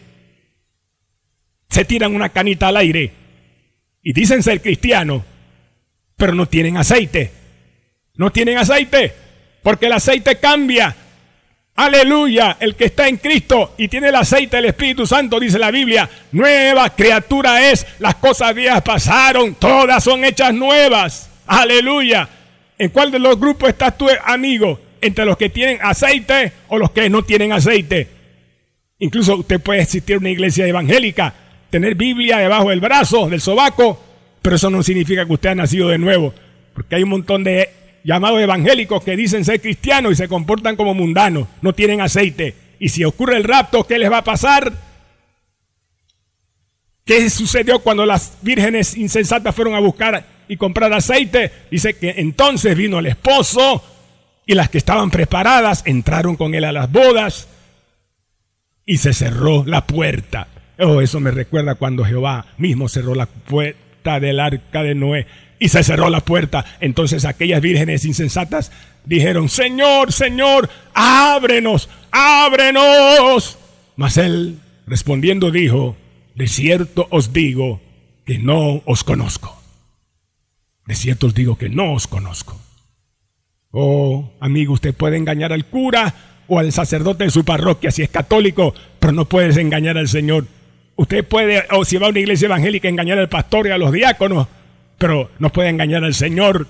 Se 1.69 1.85
tiran 1.85 2.13
una 2.13 2.31
canita 2.31 2.67
al 2.67 2.79
aire 2.79 3.13
y 4.03 4.13
dicen 4.13 4.43
ser 4.43 4.61
cristianos, 4.61 5.23
pero 6.17 6.35
no 6.35 6.47
tienen 6.47 6.77
aceite. 6.77 7.31
No 8.17 8.33
tienen 8.33 8.59
aceite, 8.59 9.13
porque 9.63 9.87
el 9.87 9.93
aceite 9.93 10.39
cambia. 10.39 10.97
Aleluya, 11.79 12.57
el 12.59 12.75
que 12.75 12.87
está 12.87 13.07
en 13.07 13.19
Cristo 13.19 13.75
y 13.79 13.87
tiene 13.87 14.09
el 14.09 14.15
aceite 14.17 14.57
del 14.57 14.65
Espíritu 14.65 15.07
Santo, 15.07 15.39
dice 15.39 15.61
la 15.61 15.71
Biblia, 15.71 16.11
nueva 16.33 16.91
criatura 16.91 17.71
es, 17.71 17.87
las 18.01 18.17
cosas 18.17 18.53
viejas 18.53 18.83
pasaron, 18.83 19.55
todas 19.55 20.03
son 20.03 20.25
hechas 20.25 20.53
nuevas. 20.53 21.31
Aleluya. 21.47 22.29
¿En 22.77 22.89
cuál 22.89 23.13
de 23.13 23.21
los 23.21 23.39
grupos 23.39 23.69
estás 23.69 23.97
tú, 23.97 24.09
amigo? 24.25 24.81
¿Entre 25.01 25.25
los 25.25 25.37
que 25.37 25.51
tienen 25.51 25.79
aceite 25.81 26.53
o 26.67 26.79
los 26.79 26.91
que 26.91 27.09
no 27.09 27.23
tienen 27.23 27.53
aceite? 27.53 28.09
Incluso 28.99 29.37
usted 29.37 29.61
puede 29.61 29.83
existir 29.83 30.19
una 30.19 30.31
iglesia 30.31 30.67
evangélica, 30.67 31.33
tener 31.71 31.95
Biblia 31.95 32.39
debajo 32.39 32.71
del 32.71 32.81
brazo, 32.81 33.29
del 33.29 33.41
sobaco, 33.41 34.03
pero 34.43 34.57
eso 34.57 34.69
no 34.69 34.83
significa 34.83 35.25
que 35.25 35.33
usted 35.33 35.51
ha 35.51 35.55
nacido 35.55 35.91
de 35.91 35.99
nuevo, 35.99 36.35
porque 36.75 36.97
hay 36.97 37.05
un 37.05 37.11
montón 37.11 37.45
de 37.45 37.71
llamados 38.09 38.41
evangélicos 38.41 39.05
que 39.05 39.17
dicen 39.17 39.45
ser 39.45 39.61
cristianos 39.61 40.13
y 40.13 40.17
se 40.17 40.29
comportan 40.29 40.77
como 40.77 40.95
mundanos, 40.95 41.47
no 41.61 41.75
tienen 41.75 42.01
aceite. 42.01 42.55
Y 42.79 42.89
si 42.89 43.05
ocurre 43.05 43.37
el 43.37 43.45
rapto, 43.45 43.85
¿qué 43.85 43.99
les 43.99 44.11
va 44.11 44.19
a 44.19 44.25
pasar? 44.25 44.73
¿Qué 47.05 47.29
sucedió 47.29 47.81
cuando 47.81 48.07
las 48.07 48.39
vírgenes 48.41 48.97
insensatas 48.97 49.55
fueron 49.55 49.75
a 49.75 49.81
buscar 49.81 50.25
y 50.49 50.57
comprar 50.57 50.91
aceite? 50.95 51.53
Dice 51.71 51.99
que 51.99 52.15
entonces 52.17 52.75
vino 52.75 52.99
el 52.99 53.07
esposo 53.09 53.85
y 54.47 54.55
las 54.55 54.71
que 54.71 54.79
estaban 54.79 55.11
preparadas 55.11 55.83
entraron 55.85 56.37
con 56.37 56.55
él 56.55 56.65
a 56.65 56.73
las 56.73 56.91
bodas 56.91 57.47
y 58.87 58.97
se 58.97 59.13
cerró 59.13 59.67
la 59.67 59.87
puerta. 59.87 60.49
Oh, 60.79 61.03
eso 61.03 61.21
me 61.21 61.31
recuerda 61.31 61.75
cuando 61.75 62.07
Jehová 62.07 62.47
mismo 62.57 62.89
cerró 62.89 63.15
la 63.15 63.27
puerta 63.27 64.19
del 64.19 64.41
arca 64.41 64.83
de 64.83 64.95
Noé 64.95 65.27
y 65.59 65.69
se 65.69 65.83
cerró 65.83 66.11
la 66.11 66.21
puerta. 66.21 66.65
Entonces 66.81 67.25
aquellas 67.25 67.61
vírgenes 67.61 68.05
insensatas 68.05 68.71
dijeron, 69.05 69.49
Señor, 69.49 70.13
Señor, 70.13 70.69
ábrenos, 70.95 71.89
ábrenos. 72.11 73.59
Mas 73.97 74.17
él 74.17 74.59
respondiendo 74.87 75.51
dijo, 75.51 75.97
de 76.35 76.47
cierto 76.47 77.09
os 77.11 77.33
digo 77.33 77.81
que 78.25 78.39
no 78.39 78.83
os 78.85 79.05
conozco. 79.05 79.61
De 80.87 80.95
cierto 80.95 81.27
os 81.27 81.35
digo 81.35 81.59
que 81.59 81.69
no 81.69 81.95
os 81.95 82.07
conozco. 82.07 82.59
Oh, 83.71 84.33
amigo, 84.41 84.73
usted 84.73 84.95
puede 84.95 85.17
engañar 85.17 85.53
al 85.53 85.67
cura 85.67 86.15
o 86.47 86.59
al 86.59 86.73
sacerdote 86.73 87.25
de 87.25 87.31
su 87.31 87.45
parroquia 87.45 87.91
si 87.91 88.03
es 88.03 88.09
católico, 88.09 88.75
pero 88.99 89.13
no 89.13 89.27
puedes 89.27 89.57
engañar 89.59 89.99
al 89.99 90.09
Señor. 90.09 90.47
Usted 90.97 91.25
puede, 91.25 91.65
o 91.71 91.85
si 91.85 91.97
va 91.97 92.07
a 92.07 92.11
una 92.11 92.19
iglesia 92.19 92.47
evangélica, 92.47 92.89
engañar 92.89 93.19
al 93.19 93.29
pastor 93.29 93.67
y 93.67 93.71
a 93.71 93.79
los 93.79 93.93
diáconos, 93.93 94.49
pero 94.99 95.31
no 95.39 95.51
puede 95.51 95.69
engañar 95.69 96.05
al 96.05 96.15
Señor. 96.15 96.67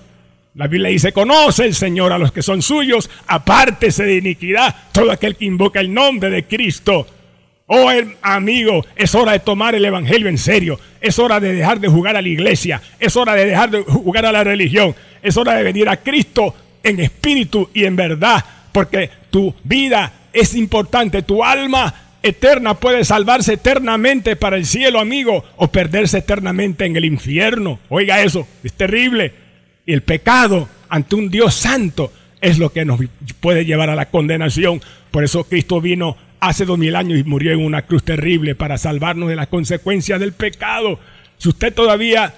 La 0.55 0.67
Biblia 0.67 0.89
dice, 0.89 1.11
conoce 1.11 1.65
el 1.65 1.75
Señor 1.75 2.13
a 2.13 2.17
los 2.17 2.31
que 2.31 2.41
son 2.41 2.61
suyos, 2.61 3.09
apártese 3.27 4.03
de 4.03 4.17
iniquidad 4.17 4.75
todo 4.91 5.11
aquel 5.11 5.35
que 5.35 5.45
invoca 5.45 5.79
el 5.79 5.93
nombre 5.93 6.29
de 6.29 6.45
Cristo. 6.45 7.07
Oh 7.67 7.87
amigo, 8.23 8.83
es 8.95 9.13
hora 9.13 9.33
de 9.33 9.39
tomar 9.39 9.75
el 9.75 9.85
Evangelio 9.85 10.27
en 10.27 10.39
serio. 10.39 10.79
Es 10.99 11.19
hora 11.19 11.39
de 11.39 11.53
dejar 11.53 11.79
de 11.79 11.87
jugar 11.87 12.15
a 12.15 12.21
la 12.21 12.27
iglesia. 12.27 12.81
Es 12.99 13.15
hora 13.15 13.35
de 13.35 13.45
dejar 13.45 13.69
de 13.69 13.83
jugar 13.83 14.25
a 14.25 14.31
la 14.31 14.43
religión. 14.43 14.95
Es 15.21 15.37
hora 15.37 15.53
de 15.53 15.63
venir 15.63 15.87
a 15.87 15.97
Cristo 15.97 16.55
en 16.81 16.99
espíritu 16.99 17.69
y 17.73 17.85
en 17.85 17.95
verdad 17.95 18.43
porque 18.71 19.09
tu 19.29 19.53
vida 19.63 20.11
es 20.33 20.55
importante, 20.55 21.21
tu 21.21 21.43
alma 21.43 21.93
eterna 22.23 22.75
puede 22.75 23.03
salvarse 23.03 23.53
eternamente 23.53 24.35
para 24.35 24.57
el 24.57 24.65
cielo, 24.65 24.99
amigo, 24.99 25.43
o 25.57 25.67
perderse 25.67 26.19
eternamente 26.19 26.85
en 26.85 26.95
el 26.95 27.05
infierno. 27.05 27.79
Oiga 27.89 28.21
eso, 28.21 28.47
es 28.63 28.73
terrible. 28.73 29.33
Y 29.85 29.93
el 29.93 30.01
pecado 30.01 30.69
ante 30.89 31.15
un 31.15 31.29
Dios 31.29 31.55
santo 31.55 32.11
es 32.41 32.57
lo 32.57 32.71
que 32.71 32.85
nos 32.85 32.99
puede 33.39 33.65
llevar 33.65 33.89
a 33.89 33.95
la 33.95 34.09
condenación. 34.09 34.81
Por 35.11 35.23
eso 35.23 35.43
Cristo 35.43 35.81
vino 35.81 36.17
hace 36.39 36.65
dos 36.65 36.77
mil 36.77 36.95
años 36.95 37.19
y 37.19 37.23
murió 37.23 37.51
en 37.51 37.63
una 37.63 37.81
cruz 37.83 38.03
terrible 38.03 38.55
para 38.55 38.77
salvarnos 38.77 39.29
de 39.29 39.35
las 39.35 39.47
consecuencias 39.47 40.19
del 40.19 40.33
pecado. 40.33 40.99
Si 41.37 41.49
usted 41.49 41.73
todavía 41.73 42.33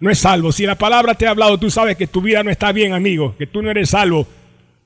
no 0.00 0.10
es 0.10 0.18
salvo, 0.18 0.52
si 0.52 0.66
la 0.66 0.76
palabra 0.76 1.14
te 1.14 1.26
ha 1.26 1.30
hablado, 1.30 1.58
tú 1.58 1.70
sabes 1.70 1.96
que 1.96 2.06
tu 2.06 2.20
vida 2.20 2.42
no 2.42 2.50
está 2.50 2.72
bien, 2.72 2.92
amigo, 2.92 3.34
que 3.38 3.46
tú 3.46 3.62
no 3.62 3.70
eres 3.70 3.90
salvo, 3.90 4.26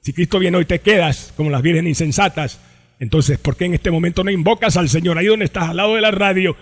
si 0.00 0.12
Cristo 0.12 0.38
viene 0.38 0.56
hoy 0.56 0.64
te 0.64 0.80
quedas 0.80 1.32
como 1.36 1.50
las 1.50 1.62
virgen 1.62 1.86
insensatas, 1.86 2.60
entonces 3.00 3.38
¿por 3.38 3.56
qué 3.56 3.64
en 3.64 3.74
este 3.74 3.90
momento 3.90 4.22
no 4.22 4.30
invocas 4.30 4.76
al 4.76 4.88
Señor? 4.88 5.18
Ahí 5.18 5.26
donde 5.26 5.46
estás 5.46 5.70
al 5.70 5.76
lado 5.76 5.96
de 5.96 6.00
la 6.00 6.12
radio, 6.12 6.54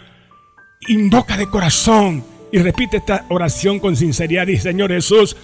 invoca 0.88 1.36
de 1.36 1.48
corazón 1.48 2.24
y 2.50 2.58
repite 2.58 2.98
esta 2.98 3.26
oración 3.28 3.78
con 3.78 3.96
sinceridad. 3.96 4.46
Dice, 4.46 4.62
Señor 4.62 4.90
Jesús, 4.90 5.36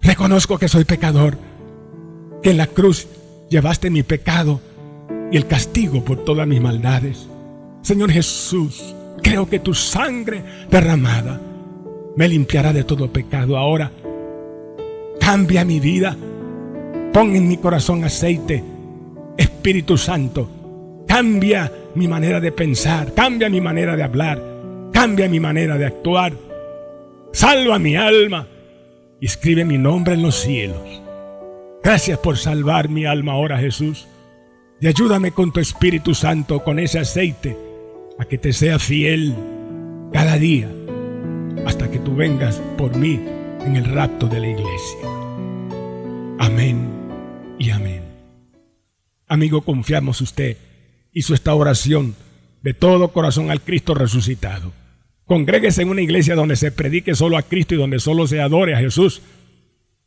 reconozco 0.00 0.58
que 0.58 0.68
soy 0.68 0.84
pecador, 0.84 1.36
que 2.42 2.50
en 2.50 2.56
la 2.56 2.68
cruz 2.68 3.06
llevaste 3.50 3.90
mi 3.90 4.02
pecado 4.02 4.60
y 5.30 5.36
el 5.36 5.46
castigo 5.46 6.02
por 6.04 6.24
todas 6.24 6.46
mis 6.46 6.60
maldades. 6.60 7.28
Señor 7.82 8.10
Jesús, 8.10 8.94
creo 9.22 9.48
que 9.48 9.58
tu 9.58 9.74
sangre 9.74 10.42
derramada 10.70 11.40
me 12.16 12.28
limpiará 12.28 12.72
de 12.72 12.84
todo 12.84 13.12
pecado. 13.12 13.58
Ahora, 13.58 13.90
cambia 15.20 15.64
mi 15.64 15.80
vida 15.80 16.16
Pon 17.14 17.36
en 17.36 17.46
mi 17.46 17.58
corazón 17.58 18.02
aceite. 18.02 18.64
Espíritu 19.36 19.96
Santo, 19.96 21.04
cambia 21.06 21.72
mi 21.94 22.08
manera 22.08 22.40
de 22.40 22.52
pensar, 22.52 23.14
cambia 23.14 23.48
mi 23.48 23.60
manera 23.60 23.96
de 23.96 24.02
hablar, 24.02 24.42
cambia 24.92 25.28
mi 25.28 25.40
manera 25.40 25.78
de 25.78 25.86
actuar. 25.86 26.32
Salva 27.32 27.78
mi 27.78 27.96
alma 27.96 28.46
y 29.20 29.26
escribe 29.26 29.64
mi 29.64 29.78
nombre 29.78 30.14
en 30.14 30.22
los 30.22 30.36
cielos. 30.36 31.02
Gracias 31.82 32.18
por 32.18 32.38
salvar 32.38 32.88
mi 32.88 33.04
alma 33.04 33.32
ahora, 33.32 33.58
Jesús. 33.58 34.06
Y 34.80 34.86
ayúdame 34.86 35.32
con 35.32 35.52
tu 35.52 35.60
Espíritu 35.60 36.14
Santo, 36.14 36.62
con 36.62 36.78
ese 36.78 36.98
aceite, 36.98 37.56
a 38.18 38.24
que 38.24 38.38
te 38.38 38.52
sea 38.52 38.78
fiel 38.78 39.34
cada 40.12 40.36
día, 40.36 40.68
hasta 41.66 41.90
que 41.90 41.98
tú 41.98 42.14
vengas 42.14 42.60
por 42.78 42.96
mí 42.96 43.20
en 43.64 43.76
el 43.76 43.84
rapto 43.84 44.26
de 44.26 44.40
la 44.40 44.48
iglesia. 44.48 45.08
Amén 46.38 46.88
y 47.58 47.70
amén. 47.70 48.13
Amigo, 49.28 49.62
confiamos 49.62 50.20
usted 50.20 50.56
hizo 51.14 51.32
esta 51.32 51.54
oración 51.54 52.14
de 52.62 52.74
todo 52.74 53.08
corazón 53.08 53.50
al 53.50 53.62
Cristo 53.62 53.94
resucitado. 53.94 54.72
Congréguese 55.26 55.82
en 55.82 55.88
una 55.88 56.02
iglesia 56.02 56.34
donde 56.34 56.56
se 56.56 56.72
predique 56.72 57.14
solo 57.14 57.38
a 57.38 57.42
Cristo 57.42 57.74
y 57.74 57.78
donde 57.78 58.00
solo 58.00 58.26
se 58.26 58.40
adore 58.40 58.74
a 58.74 58.80
Jesús. 58.80 59.22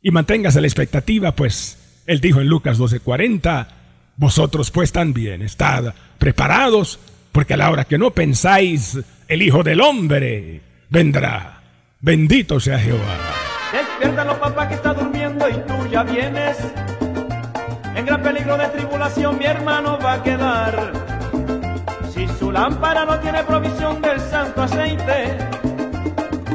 Y 0.00 0.12
manténgase 0.12 0.60
la 0.60 0.68
expectativa, 0.68 1.32
pues 1.34 2.02
Él 2.06 2.20
dijo 2.20 2.40
en 2.40 2.48
Lucas 2.48 2.78
12:40, 2.78 3.66
vosotros 4.16 4.70
pues 4.70 4.92
también 4.92 5.42
estad 5.42 5.94
preparados, 6.18 7.00
porque 7.32 7.54
a 7.54 7.56
la 7.56 7.70
hora 7.70 7.84
que 7.84 7.98
no 7.98 8.12
pensáis, 8.12 8.98
el 9.26 9.42
Hijo 9.42 9.64
del 9.64 9.80
Hombre 9.80 10.60
vendrá. 10.88 11.62
Bendito 12.00 12.60
sea 12.60 12.78
Jehová. 12.78 13.16
Despiértalo, 13.72 14.38
papá, 14.38 14.68
que 14.68 14.74
está 14.74 14.94
durmiendo 14.94 15.48
y 15.48 15.54
tú 15.66 15.90
ya 15.90 16.04
vienes. 16.04 16.56
En 17.98 18.06
gran 18.06 18.22
peligro 18.22 18.56
de 18.56 18.68
tribulación 18.68 19.38
mi 19.38 19.44
hermano 19.44 19.98
va 19.98 20.12
a 20.12 20.22
quedar. 20.22 20.92
Si 22.12 22.28
su 22.28 22.52
lámpara 22.52 23.04
no 23.04 23.18
tiene 23.18 23.42
provisión 23.42 24.00
del 24.00 24.20
santo 24.20 24.62
aceite, 24.62 25.36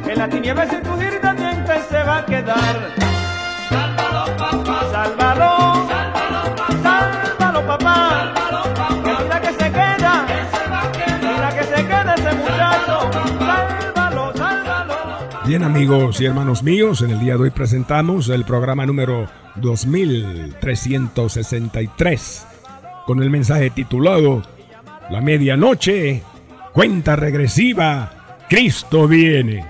en 0.07 0.19
la 0.19 0.29
tiniebla 0.29 0.65
sin 0.69 0.81
tu 0.83 0.95
dientes 0.95 1.85
se 1.89 2.01
va 2.01 2.19
a 2.19 2.25
quedar. 2.25 2.75
Sálvalo, 3.69 4.37
papá. 4.37 4.85
Sálvalo. 4.89 5.87
Sálvalo, 5.89 6.55
papá. 6.55 6.81
Sálvalo, 6.81 7.67
papá. 7.67 7.97
Sálvalo, 7.97 8.42
Bien, 15.45 15.63
amigos 15.63 16.21
y 16.21 16.25
hermanos 16.25 16.63
míos, 16.63 17.01
en 17.01 17.09
el 17.09 17.19
día 17.19 17.35
de 17.35 17.43
hoy 17.43 17.49
presentamos 17.49 18.29
el 18.29 18.45
programa 18.45 18.85
número 18.85 19.27
2363 19.55 22.47
con 23.05 23.21
el 23.21 23.29
mensaje 23.29 23.69
titulado 23.69 24.41
La 25.09 25.19
medianoche, 25.19 26.23
cuenta 26.71 27.17
regresiva, 27.17 28.37
Cristo 28.47 29.09
viene. 29.09 29.65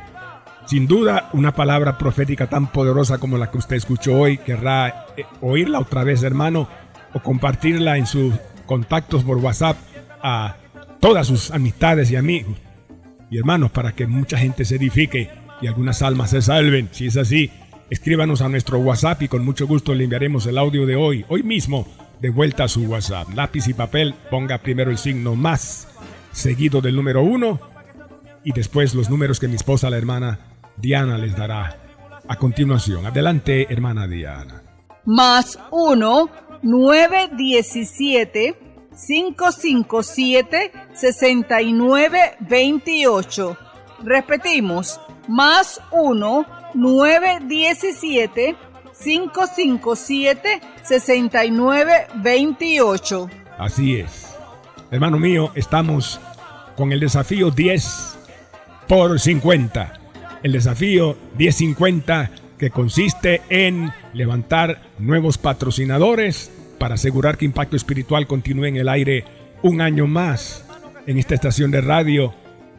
Sin 0.68 0.86
duda, 0.86 1.32
una 1.34 1.56
palabra 1.56 1.98
profética 1.98 2.46
tan 2.46 2.68
poderosa 2.68 3.18
como 3.18 3.40
la 3.40 3.50
que 3.50 3.58
usted 3.58 3.78
escuchó 3.78 4.16
hoy, 4.16 4.38
querrá 4.38 5.08
eh, 5.18 5.26
oírla 5.42 5.80
otra 5.80 6.04
vez, 6.04 6.22
hermano, 6.22 6.68
o 7.16 7.20
compartirla 7.20 7.98
en 7.98 8.06
sus 8.06 8.36
contactos 8.68 9.24
por 9.24 9.38
WhatsApp 9.38 9.78
a 10.22 10.56
todas 11.00 11.26
sus 11.26 11.50
amistades 11.50 12.12
y 12.12 12.16
amigos 12.16 12.54
y 13.32 13.40
hermanos 13.40 13.72
para 13.72 13.94
que 13.94 14.06
mucha 14.06 14.38
gente 14.38 14.66
se 14.66 14.76
edifique 14.76 15.42
y 15.64 15.68
algunas 15.68 16.02
almas 16.02 16.32
se 16.32 16.42
salven. 16.42 16.90
Si 16.92 17.08
es 17.08 17.16
así, 17.16 17.50
escríbanos 17.90 18.42
a 18.42 18.50
nuestro 18.50 18.80
WhatsApp 18.80 19.22
y 19.22 19.30
con 19.30 19.46
mucho 19.46 19.66
gusto 19.66 19.96
le 19.96 20.04
enviaremos 20.04 20.46
el 20.46 20.58
audio 20.58 20.86
de 20.86 20.98
hoy, 20.98 21.24
hoy 21.30 21.42
mismo, 21.42 21.88
de 22.20 22.30
vuelta 22.30 22.66
a 22.66 22.68
su 22.68 22.84
WhatsApp. 22.84 23.30
Lápiz 23.34 23.70
y 23.70 23.74
papel, 23.74 24.14
ponga 24.30 24.58
primero 24.58 24.92
el 24.92 24.98
signo 24.98 25.36
más, 25.36 25.88
seguido 26.34 26.82
del 26.82 26.98
número 26.98 27.24
uno, 27.24 27.62
y 28.44 28.52
después 28.52 28.94
los 28.94 29.10
números 29.10 29.40
que 29.40 29.48
mi 29.48 29.56
esposa, 29.56 29.90
la 29.90 29.98
hermana 29.98 30.40
Diana, 30.76 31.18
les 31.18 31.34
dará 31.36 31.78
a 32.28 32.36
continuación. 32.36 33.06
Adelante, 33.06 33.68
hermana 33.70 34.06
Diana. 34.06 34.64
Más 35.06 35.58
1 35.72 36.30
917 36.62 38.56
557 39.08 40.72
6928. 40.94 43.58
Repetimos, 44.04 45.00
más 45.28 45.82
1 45.92 46.46
917 46.74 48.56
557 49.04 50.62
6928. 50.84 53.30
Así 53.58 53.98
es. 53.98 54.36
Hermano 54.92 55.20
mío, 55.20 55.52
estamos 55.56 56.22
con 56.76 56.92
el 56.92 57.00
desafío 57.00 57.50
10 57.52 58.18
por 58.88 59.20
50. 59.20 60.00
El 60.44 60.52
desafío 60.52 61.18
1050 61.38 62.32
que 62.58 62.70
consiste 62.70 63.42
en 63.50 63.92
levantar 64.14 64.82
nuevos 65.00 65.38
patrocinadores 65.38 66.52
para 66.78 66.96
asegurar 66.96 67.38
que 67.38 67.46
Impacto 67.46 67.76
Espiritual 67.76 68.28
continúe 68.28 68.66
en 68.66 68.78
el 68.78 68.90
aire 68.90 69.26
un 69.62 69.82
año 69.82 70.06
más 70.06 70.66
en 71.08 71.18
esta 71.18 71.36
estación 71.36 71.72
de 71.72 71.82
radio 71.82 72.34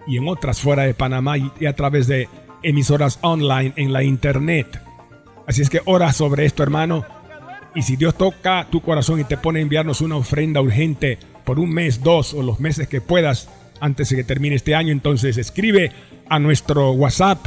y 0.06 0.16
en 0.18 0.28
otras 0.28 0.60
fuera 0.60 0.84
de 0.84 0.94
Panamá 0.94 1.36
y 1.38 1.66
a 1.66 1.74
través 1.74 2.06
de 2.06 2.28
emisoras 2.62 3.18
online 3.22 3.72
en 3.76 3.92
la 3.92 4.02
internet. 4.02 4.80
Así 5.46 5.62
es 5.62 5.70
que 5.70 5.80
ora 5.84 6.12
sobre 6.12 6.46
esto, 6.46 6.62
hermano. 6.62 7.04
Y 7.74 7.82
si 7.82 7.96
Dios 7.96 8.16
toca 8.16 8.66
tu 8.70 8.80
corazón 8.80 9.20
y 9.20 9.24
te 9.24 9.36
pone 9.36 9.58
a 9.58 9.62
enviarnos 9.62 10.00
una 10.00 10.16
ofrenda 10.16 10.60
urgente 10.60 11.18
por 11.44 11.58
un 11.58 11.70
mes, 11.70 12.02
dos 12.02 12.32
o 12.34 12.42
los 12.42 12.60
meses 12.60 12.88
que 12.88 13.00
puedas 13.00 13.48
antes 13.80 14.08
de 14.08 14.16
que 14.16 14.24
termine 14.24 14.56
este 14.56 14.74
año, 14.74 14.92
entonces 14.92 15.36
escribe 15.36 15.92
a 16.28 16.38
nuestro 16.38 16.92
WhatsApp 16.92 17.46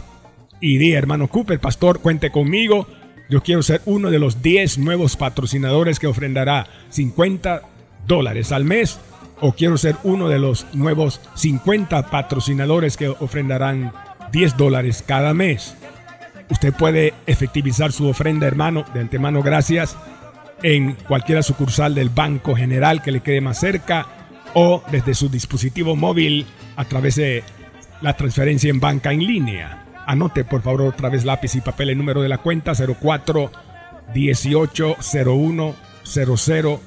y 0.60 0.78
di, 0.78 0.94
hermano 0.94 1.28
Cooper, 1.28 1.60
pastor, 1.60 2.00
cuente 2.00 2.32
conmigo. 2.32 2.88
Yo 3.30 3.42
quiero 3.42 3.64
ser 3.64 3.82
uno 3.86 4.12
de 4.12 4.20
los 4.20 4.42
10 4.42 4.80
nuevos 4.80 5.16
patrocinadores 5.16 6.00
que 6.00 6.08
ofrendará 6.08 6.68
50 6.90 7.62
dólares 8.06 8.52
al 8.52 8.64
mes. 8.64 9.00
O 9.40 9.54
quiero 9.54 9.78
ser 9.78 9.96
uno 10.04 10.30
de 10.30 10.40
los 10.40 10.66
nuevos 10.74 11.22
50 11.36 12.10
patrocinadores 12.10 12.98
que 12.98 13.10
ofrendarán 13.10 13.94
10 14.32 14.58
dólares 14.58 15.04
cada 15.06 15.34
mes. 15.34 15.76
Usted 16.50 16.74
puede 16.74 17.14
efectivizar 17.26 17.92
su 17.92 18.08
ofrenda, 18.08 18.48
hermano, 18.48 18.86
de 18.94 19.02
antemano 19.02 19.44
gracias, 19.44 19.98
en 20.64 20.94
cualquier 20.94 21.44
sucursal 21.44 21.94
del 21.94 22.10
Banco 22.10 22.56
General 22.56 23.02
que 23.02 23.12
le 23.12 23.22
quede 23.22 23.42
más 23.42 23.60
cerca 23.60 24.08
o 24.54 24.84
desde 24.92 25.14
su 25.14 25.30
dispositivo 25.30 25.96
móvil 25.96 26.46
a 26.76 26.86
través 26.86 27.16
de 27.16 27.44
la 28.02 28.16
transferencia 28.16 28.70
en 28.70 28.80
banca 28.80 29.12
en 29.12 29.20
línea. 29.20 29.86
Anote 30.06 30.46
por 30.46 30.62
favor 30.62 30.82
otra 30.84 31.10
vez 31.10 31.26
lápiz 31.26 31.56
y 31.56 31.62
papel 31.62 31.90
el 31.90 31.98
número 31.98 32.22
de 32.22 32.30
la 32.30 32.38
cuenta 32.38 32.74
04 32.74 33.52
18 34.14 34.96
01 35.26 35.76
00 36.04 36.82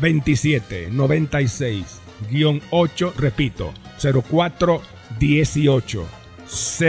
27 0.00 0.88
96 0.90 2.00
8, 2.70 3.14
repito, 3.16 3.72
04 3.98 4.82
18 5.18 6.06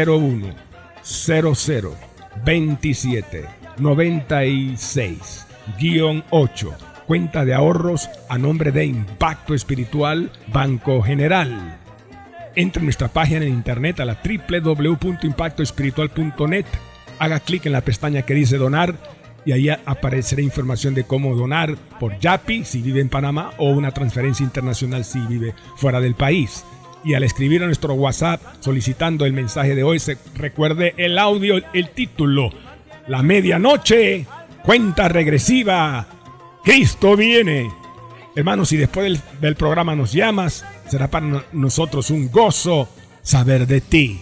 01 0.08 0.56
00 1.04 1.95
27 2.45 3.45
96 3.78 5.47
8 6.30 6.78
cuenta 7.08 7.45
de 7.45 7.54
ahorros 7.54 8.10
a 8.30 8.38
nombre 8.38 8.71
de 8.71 8.86
Impacto 8.86 9.54
Espiritual 9.54 10.32
Banco 10.47 11.02
General. 11.02 11.78
Entre 12.56 12.80
en 12.80 12.86
nuestra 12.86 13.10
página 13.10 13.45
en 13.45 13.52
internet 13.52 14.00
a 14.00 14.06
la 14.06 14.17
www.impactoespiritual.net, 14.24 16.65
haga 17.19 17.41
clic 17.41 17.65
en 17.65 17.74
la 17.74 17.82
pestaña 17.82 18.21
que 18.21 18.34
dice 18.34 18.56
donar 18.58 18.95
y 19.45 19.51
ahí 19.51 19.69
aparecerá 19.69 20.41
información 20.41 20.93
de 20.93 21.04
cómo 21.04 21.36
donar 21.36 21.75
por 21.99 22.19
Yapi 22.19 22.63
si 22.63 22.82
vive 22.82 23.01
en 23.01 23.10
Panamá 23.10 23.51
o 23.58 23.69
una 23.69 23.91
transferencia 23.91 24.43
internacional 24.43 25.04
si 25.06 25.19
vive 25.19 25.54
fuera 25.77 25.99
del 25.99 26.15
país. 26.15 26.63
Y 27.04 27.15
al 27.15 27.23
escribir 27.23 27.63
a 27.63 27.65
nuestro 27.65 27.95
WhatsApp 27.95 28.41
solicitando 28.60 29.25
el 29.25 29.34
mensaje 29.34 29.73
de 29.73 29.84
hoy, 29.84 29.99
se 29.99 30.17
recuerde 30.36 30.93
el 30.97 31.17
audio, 31.17 31.60
el 31.73 31.89
título, 31.89 32.51
La 33.08 33.23
medianoche, 33.23 34.27
cuenta 34.63 35.08
regresiva, 35.08 36.06
Cristo 36.63 37.15
viene. 37.15 37.71
Hermanos, 38.36 38.69
si 38.69 38.77
después 38.77 39.06
del, 39.06 39.19
del 39.41 39.56
programa 39.56 39.95
nos 39.95 40.13
llamas, 40.13 40.63
será 40.88 41.10
para 41.10 41.43
nosotros 41.51 42.12
un 42.12 42.30
gozo 42.32 42.88
saber 43.23 43.65
de 43.65 43.82
ti 43.82 44.21